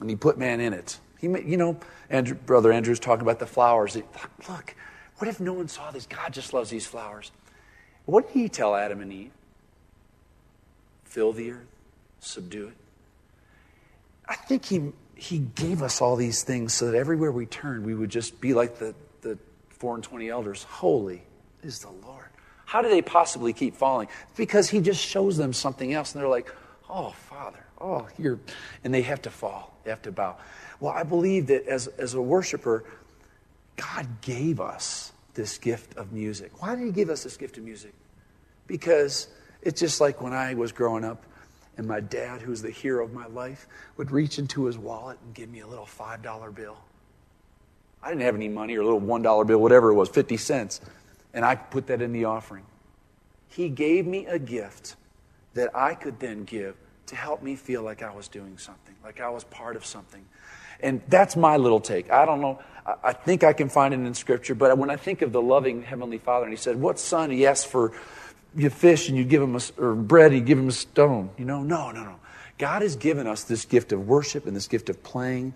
[0.00, 0.98] and He put man in it.
[1.20, 3.94] He you know, Andrew, Brother Andrew's talking about the flowers.
[3.94, 4.02] He,
[4.48, 4.74] look,
[5.18, 6.06] what if no one saw these?
[6.06, 7.30] God just loves these flowers.
[8.06, 9.30] What did He tell Adam and Eve?
[11.04, 11.66] Fill the earth,
[12.20, 12.76] subdue it.
[14.26, 17.94] I think He he gave us all these things so that everywhere we turn, we
[17.94, 20.62] would just be like the, the four and twenty elders.
[20.62, 21.22] Holy
[21.62, 22.24] is the Lord.
[22.64, 24.08] How do they possibly keep falling?
[24.36, 26.50] Because he just shows them something else, and they're like,
[26.88, 28.38] oh, Father, oh, you're.
[28.82, 30.36] And they have to fall, they have to bow.
[30.80, 32.84] Well, I believe that as, as a worshiper,
[33.76, 36.62] God gave us this gift of music.
[36.62, 37.92] Why did he give us this gift of music?
[38.66, 39.28] Because
[39.62, 41.22] it's just like when I was growing up,
[41.80, 43.66] And my dad, who's the hero of my life,
[43.96, 46.76] would reach into his wallet and give me a little $5 bill.
[48.02, 50.82] I didn't have any money or a little $1 bill, whatever it was, 50 cents.
[51.32, 52.64] And I put that in the offering.
[53.48, 54.96] He gave me a gift
[55.54, 56.76] that I could then give
[57.06, 60.24] to help me feel like I was doing something, like I was part of something.
[60.82, 62.10] And that's my little take.
[62.10, 62.60] I don't know.
[63.04, 65.82] I think I can find it in Scripture, but when I think of the loving
[65.82, 67.30] Heavenly Father, and He said, What son?
[67.30, 67.92] He asked for
[68.56, 71.30] you fish and you give him a, or bread, you give him a stone.
[71.38, 72.16] You know, no, no, no.
[72.58, 75.54] God has given us this gift of worship and this gift of playing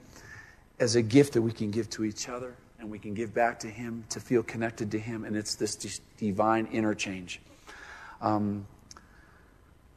[0.78, 3.60] as a gift that we can give to each other and we can give back
[3.60, 7.40] to Him to feel connected to Him, and it's this divine interchange.
[8.20, 8.66] Um,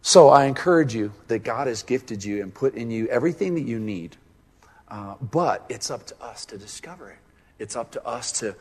[0.02, 3.64] so I encourage you that God has gifted you and put in you everything that
[3.64, 4.16] you need,
[4.90, 7.18] uh, but it's up to us to discover it.
[7.60, 8.56] It's up to us to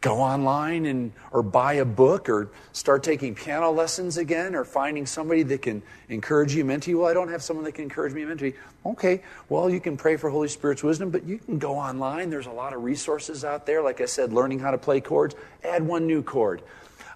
[0.00, 5.04] go online and or buy a book or start taking piano lessons again or finding
[5.06, 8.20] somebody that can encourage you you well i don't have someone that can encourage me
[8.20, 8.54] you
[8.86, 12.30] okay well you can pray for holy spirit's wisdom but you can go online.
[12.30, 13.82] There's a lot of resources out there.
[13.82, 15.34] Like i said learning how to play chords.
[15.64, 16.62] Add one new chord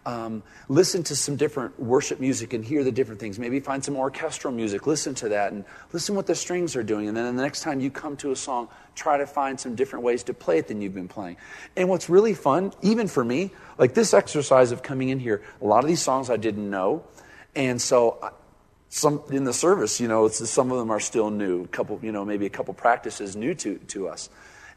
[0.04, 3.38] um, listen to some different worship music and hear the different things.
[3.38, 7.08] Maybe find some orchestral music, listen to that, and listen what the strings are doing.
[7.08, 10.04] And then the next time you come to a song, try to find some different
[10.04, 11.36] ways to play it than you've been playing.
[11.76, 15.64] And what's really fun, even for me, like this exercise of coming in here, a
[15.64, 17.04] lot of these songs I didn't know.
[17.54, 18.32] And so
[18.88, 22.12] some in the service, you know, some of them are still new, a couple, you
[22.12, 24.28] know, maybe a couple practices new to, to us.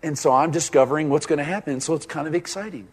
[0.03, 1.82] And so I'm discovering what's going to happen.
[1.82, 2.88] So it's kind of exciting.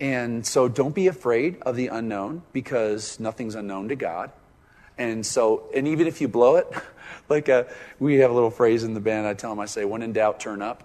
[0.00, 4.32] And so don't be afraid of the unknown because nothing's unknown to God.
[4.98, 6.70] And so, and even if you blow it,
[7.28, 9.66] like a, uh, we have a little phrase in the band, I tell them, I
[9.66, 10.82] say, when in doubt, turn up.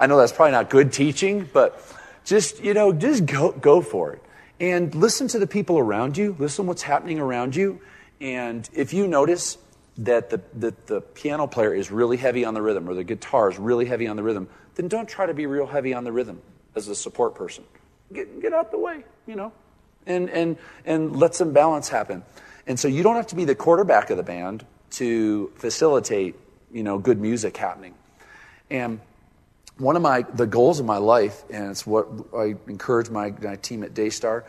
[0.00, 1.80] I know that's probably not good teaching, but
[2.24, 4.22] just, you know, just go, go for it.
[4.60, 7.80] And listen to the people around you, listen what's happening around you.
[8.20, 9.56] And if you notice
[9.98, 13.50] that the, that the piano player is really heavy on the rhythm or the guitar
[13.50, 16.12] is really heavy on the rhythm, then don't try to be real heavy on the
[16.12, 16.40] rhythm
[16.74, 17.64] as a support person
[18.12, 19.52] get, get out the way, you know,
[20.06, 22.22] and, and, and let some balance happen.
[22.66, 26.34] And so you don't have to be the quarterback of the band to facilitate,
[26.72, 27.94] you know, good music happening.
[28.70, 29.00] And
[29.78, 33.56] one of my, the goals of my life, and it's what I encourage my, my
[33.56, 34.44] team at Daystar,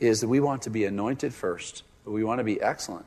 [0.00, 3.06] is that we want to be anointed first, we want to be excellent.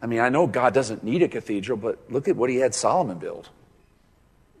[0.00, 2.74] I mean, I know God doesn't need a cathedral, but look at what he had
[2.74, 3.48] Solomon build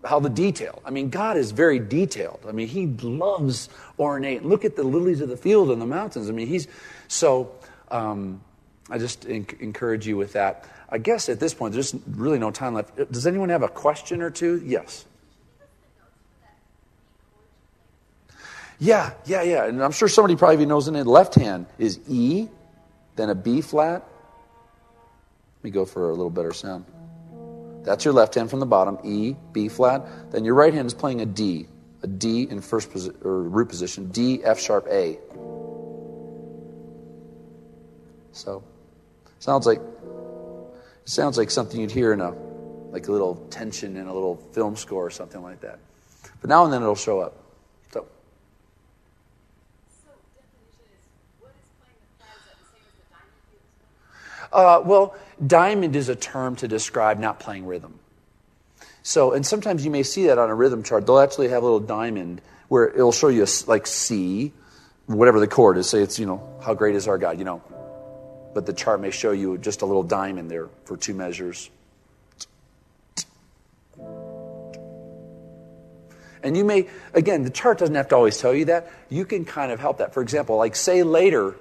[0.04, 0.82] how the detail.
[0.84, 2.44] I mean, God is very detailed.
[2.48, 4.44] I mean, He loves ornate.
[4.44, 6.28] Look at the lilies of the field and the mountains.
[6.28, 6.68] I mean, He's
[7.08, 7.52] so.
[7.90, 8.40] Um,
[8.90, 10.66] I just encourage you with that.
[10.88, 13.10] I guess at this point, there's really no time left.
[13.10, 14.60] Does anyone have a question or two?
[14.64, 15.06] Yes.
[18.78, 19.64] Yeah, yeah, yeah.
[19.66, 22.48] And I'm sure somebody probably knows in the left hand is E,
[23.14, 24.02] then a B flat.
[25.58, 26.84] Let me go for a little better sound.
[27.84, 30.30] That's your left hand from the bottom, E, B flat.
[30.30, 31.66] Then your right hand is playing a D,
[32.02, 35.18] a D in first position or root position, D, F sharp, A.
[38.32, 38.62] So,
[39.40, 39.80] sounds like
[41.04, 42.30] sounds like something you'd hear in a
[42.92, 45.78] like a little tension in a little film score or something like that.
[46.40, 47.36] But now and then it'll show up.
[47.92, 48.06] So.
[54.52, 57.98] Uh, well, diamond is a term to describe not playing rhythm.
[59.02, 61.06] So, and sometimes you may see that on a rhythm chart.
[61.06, 64.52] They'll actually have a little diamond where it'll show you a, like C,
[65.06, 65.88] whatever the chord is.
[65.88, 67.62] Say it's, you know, how great is our God, you know.
[68.54, 71.70] But the chart may show you just a little diamond there for two measures.
[76.44, 78.90] And you may, again, the chart doesn't have to always tell you that.
[79.08, 80.12] You can kind of help that.
[80.12, 81.54] For example, like say later,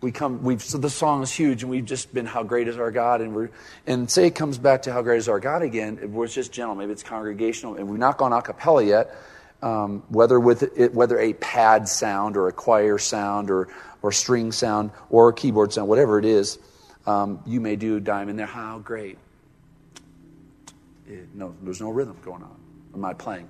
[0.00, 2.78] we come we've so the song is huge and we've just been how great is
[2.78, 3.20] our god?
[3.20, 3.50] And we're
[3.86, 6.52] and say it comes back to how great is our god again it was just
[6.52, 6.74] gentle.
[6.74, 9.16] Maybe it's congregational and we've not gone a cappella yet
[9.62, 13.68] um, whether with it, whether a pad sound or a choir sound or
[14.02, 16.58] or string sound or a keyboard sound whatever it is
[17.06, 18.46] um, you may do diamond there.
[18.46, 19.18] How great
[21.08, 22.56] it, no there's no rhythm going on
[22.94, 23.48] am i playing.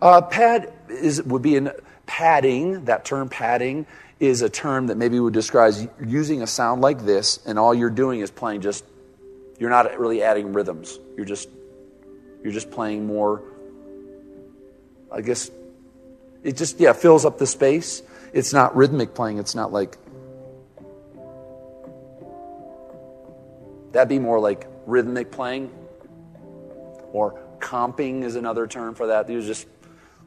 [0.00, 1.70] Uh, pad is would be in
[2.06, 3.86] padding that term padding
[4.22, 5.74] is a term that maybe would describe
[6.06, 8.84] using a sound like this, and all you're doing is playing just,
[9.58, 10.96] you're not really adding rhythms.
[11.16, 11.48] You're just,
[12.40, 13.42] you're just playing more,
[15.10, 15.50] I guess,
[16.44, 18.00] it just, yeah, fills up the space.
[18.32, 19.38] It's not rhythmic playing.
[19.38, 19.98] It's not like,
[23.90, 25.72] that'd be more like rhythmic playing.
[27.12, 29.26] Or comping is another term for that.
[29.26, 29.66] There's just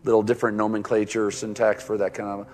[0.03, 2.47] little different nomenclature, syntax for that kind of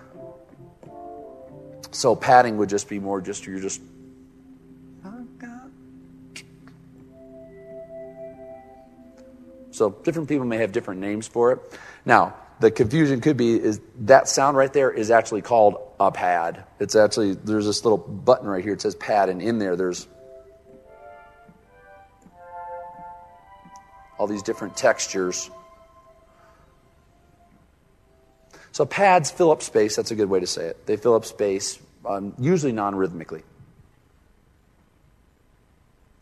[1.91, 3.81] so padding would just be more just you're just
[9.71, 11.59] So different people may have different names for it.
[12.05, 16.63] Now, the confusion could be is that sound right there is actually called a pad.
[16.79, 18.73] It's actually there's this little button right here.
[18.73, 20.07] It says pad, and in there there's
[24.19, 25.49] all these different textures
[28.71, 29.95] So pads fill up space.
[29.95, 30.85] That's a good way to say it.
[30.85, 33.43] They fill up space, um, usually non rhythmically.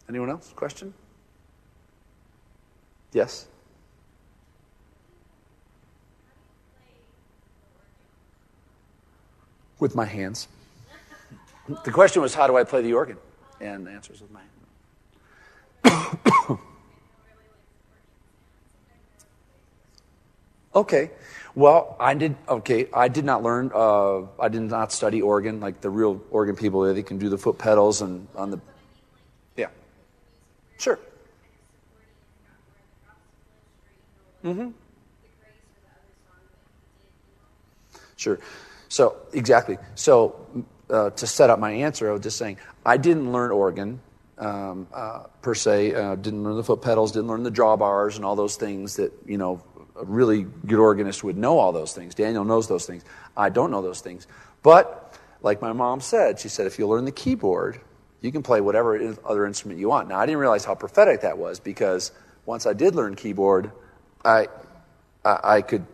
[0.07, 0.51] Anyone else?
[0.55, 0.93] Question?
[3.13, 3.45] Yes?
[9.79, 10.47] With my hands.
[11.85, 13.17] The question was, how do I play the organ?
[13.61, 14.41] And the answer is with my
[15.83, 16.59] hands.
[20.75, 21.11] okay.
[21.55, 22.35] Well, I did.
[22.47, 23.71] Okay, I did not learn.
[23.73, 26.81] Uh, I did not study organ like the real organ people.
[26.93, 28.59] They can do the foot pedals and on the.
[29.57, 29.67] Yeah.
[30.77, 30.99] Sure.
[34.43, 34.69] Mm-hmm.
[38.15, 38.39] Sure.
[38.89, 39.77] So exactly.
[39.95, 40.35] So
[40.89, 44.01] uh, to set up my answer, I was just saying I didn't learn organ
[44.37, 45.93] um, uh, per se.
[45.93, 47.11] Uh, didn't learn the foot pedals.
[47.11, 49.61] Didn't learn the drawbars and all those things that you know
[49.99, 52.15] a really good organist would know all those things.
[52.15, 53.03] Daniel knows those things.
[53.35, 54.27] I don't know those things.
[54.63, 57.79] But like my mom said, she said if you learn the keyboard,
[58.21, 60.09] you can play whatever other instrument you want.
[60.09, 62.11] Now I didn't realize how prophetic that was because
[62.45, 63.71] once I did learn keyboard,
[64.23, 64.47] I
[65.23, 65.85] I, I could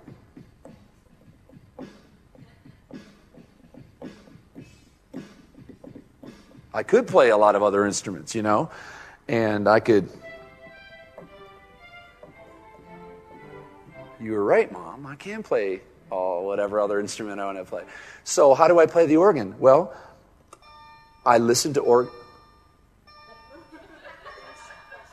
[6.73, 8.69] I could play a lot of other instruments, you know,
[9.27, 10.09] and I could.
[14.25, 15.05] You were right, Mom.
[15.05, 17.83] I can play oh, whatever other instrument I want to play.
[18.23, 19.53] So, how do I play the organ?
[19.59, 19.93] Well,
[21.23, 22.11] I listen to organ.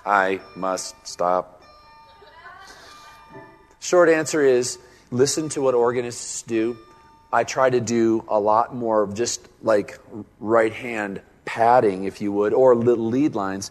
[0.06, 1.62] I must stop.
[3.80, 4.78] Short answer is
[5.10, 6.78] listen to what organists do.
[7.30, 9.98] I try to do a lot more of just like
[10.40, 13.70] right hand padding, if you would, or little lead lines.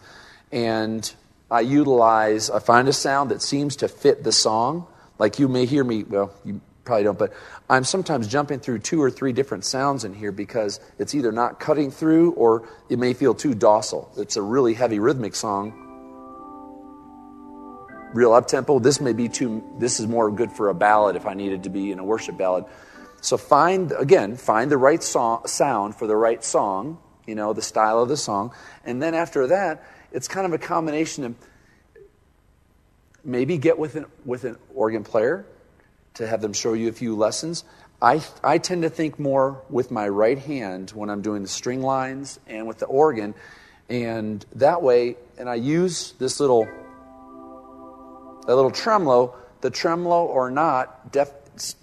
[0.52, 1.12] And
[1.50, 4.86] I utilize, I find a sound that seems to fit the song.
[5.22, 7.32] Like you may hear me, well, you probably don't, but
[7.70, 11.60] I'm sometimes jumping through two or three different sounds in here because it's either not
[11.60, 14.10] cutting through or it may feel too docile.
[14.16, 15.74] It's a really heavy rhythmic song.
[18.12, 18.80] Real up tempo.
[18.80, 21.70] This may be too, this is more good for a ballad if I needed to
[21.70, 22.64] be in a worship ballad.
[23.20, 27.62] So find, again, find the right song, sound for the right song you know, the
[27.62, 28.52] style of the song.
[28.84, 31.36] And then after that, it's kind of a combination of
[33.24, 35.46] maybe get with an, with an organ player
[36.14, 37.64] to have them show you a few lessons.
[38.00, 41.82] I, I tend to think more with my right hand when I'm doing the string
[41.82, 43.34] lines and with the organ.
[43.88, 46.66] And that way, and I use this little,
[48.46, 51.30] a little tremolo, the tremolo or not, def,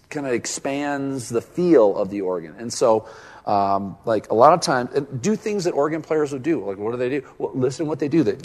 [0.09, 2.55] kind of expands the feel of the organ.
[2.57, 3.07] And so
[3.45, 6.63] um, like a lot of times, do things that organ players would do.
[6.63, 7.27] Like, what do they do?
[7.37, 8.23] Well, listen what they do.
[8.23, 8.37] They,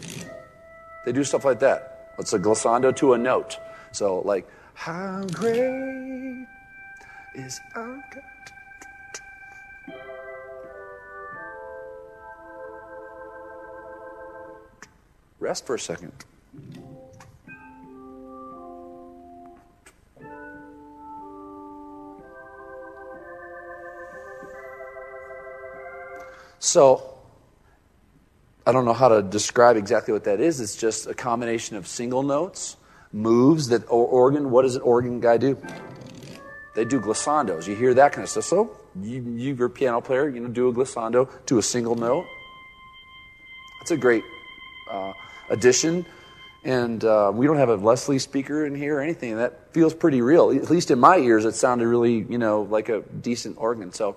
[1.05, 1.94] they do stuff like that.
[2.19, 3.59] It's a glissando to a note.
[3.93, 6.47] So, like, how great
[7.35, 8.23] is our God?
[15.41, 16.13] Rest for a second.
[26.59, 27.14] So,
[28.67, 30.59] I don't know how to describe exactly what that is.
[30.61, 32.77] It's just a combination of single notes,
[33.13, 34.51] moves that or organ.
[34.51, 35.59] What does an organ guy do?
[36.75, 37.67] They do glissandos.
[37.67, 38.45] You hear that kind of stuff.
[38.45, 40.29] So you, you're a piano player.
[40.29, 42.25] You know, do a glissando to a single note.
[43.81, 44.25] That's a great
[44.91, 45.13] uh,
[45.51, 46.07] addition.
[46.65, 49.37] And uh, we don't have a Leslie speaker in here or anything.
[49.37, 50.51] That feels pretty real.
[50.51, 53.93] At least in my ears, it sounded really, you know, like a decent organ.
[53.93, 54.17] So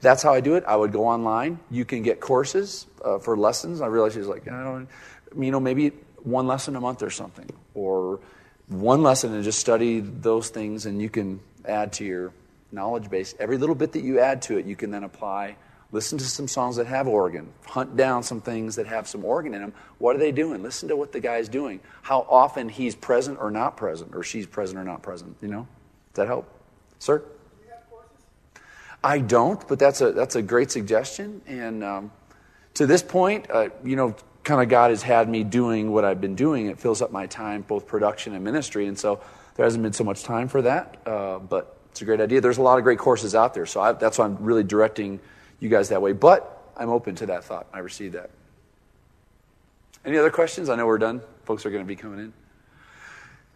[0.00, 0.64] that's how I do it.
[0.66, 1.58] I would go online.
[1.70, 3.80] You can get courses uh, for lessons.
[3.80, 4.88] I realized she's like, I don't,
[5.36, 5.90] you know, maybe
[6.22, 8.20] one lesson a month or something, or
[8.68, 12.32] one lesson and just study those things, and you can add to your
[12.70, 13.34] knowledge base.
[13.38, 15.56] Every little bit that you add to it, you can then apply.
[15.90, 17.48] Listen to some songs that have organ.
[17.64, 19.72] Hunt down some things that have some organ in them.
[19.96, 20.62] What are they doing?
[20.62, 21.80] Listen to what the guy's doing.
[22.02, 25.36] How often he's present or not present, or she's present or not present.
[25.40, 25.66] You know?
[26.12, 26.46] Does that help?
[26.98, 27.22] Sir?
[29.02, 31.42] I don't, but that's a that's a great suggestion.
[31.46, 32.12] And um,
[32.74, 36.20] to this point, uh, you know, kind of God has had me doing what I've
[36.20, 36.66] been doing.
[36.66, 39.20] It fills up my time, both production and ministry, and so
[39.54, 40.96] there hasn't been so much time for that.
[41.06, 42.40] Uh, but it's a great idea.
[42.40, 45.20] There's a lot of great courses out there, so I, that's why I'm really directing
[45.60, 46.12] you guys that way.
[46.12, 47.66] But I'm open to that thought.
[47.72, 48.30] I received that.
[50.04, 50.68] Any other questions?
[50.68, 51.20] I know we're done.
[51.44, 52.32] Folks are going to be coming in.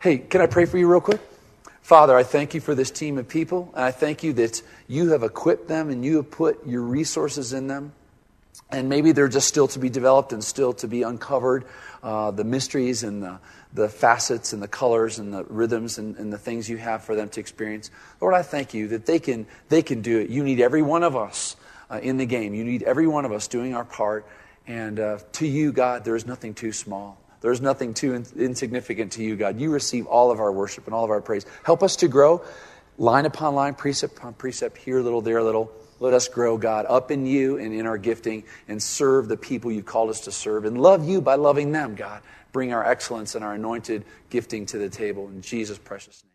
[0.01, 1.21] Hey, can I pray for you real quick?
[1.83, 5.11] Father, I thank you for this team of people, and I thank you that you
[5.11, 7.93] have equipped them and you have put your resources in them.
[8.71, 11.65] And maybe they're just still to be developed and still to be uncovered.
[12.03, 13.39] Uh, the mysteries and the,
[13.75, 17.15] the facets and the colors and the rhythms and, and the things you have for
[17.15, 17.91] them to experience.
[18.21, 20.31] Lord, I thank you that they can, they can do it.
[20.31, 21.57] You need every one of us
[21.91, 22.55] uh, in the game.
[22.55, 24.27] You need every one of us doing our part.
[24.67, 27.19] And uh, to you, God, there is nothing too small.
[27.43, 29.61] There's nothing too in- insignificant to you, God.
[29.61, 31.45] You receive all of our worship and all of our praise.
[31.65, 32.43] Help us to grow
[32.99, 35.73] line upon line, precept upon precept, here little, there little.
[35.99, 39.71] Let us grow, God, up in you and in our gifting and serve the people
[39.71, 42.23] you've called us to serve and love you by loving them, God.
[42.51, 46.32] Bring our excellence and our anointed gifting to the table in Jesus' precious name.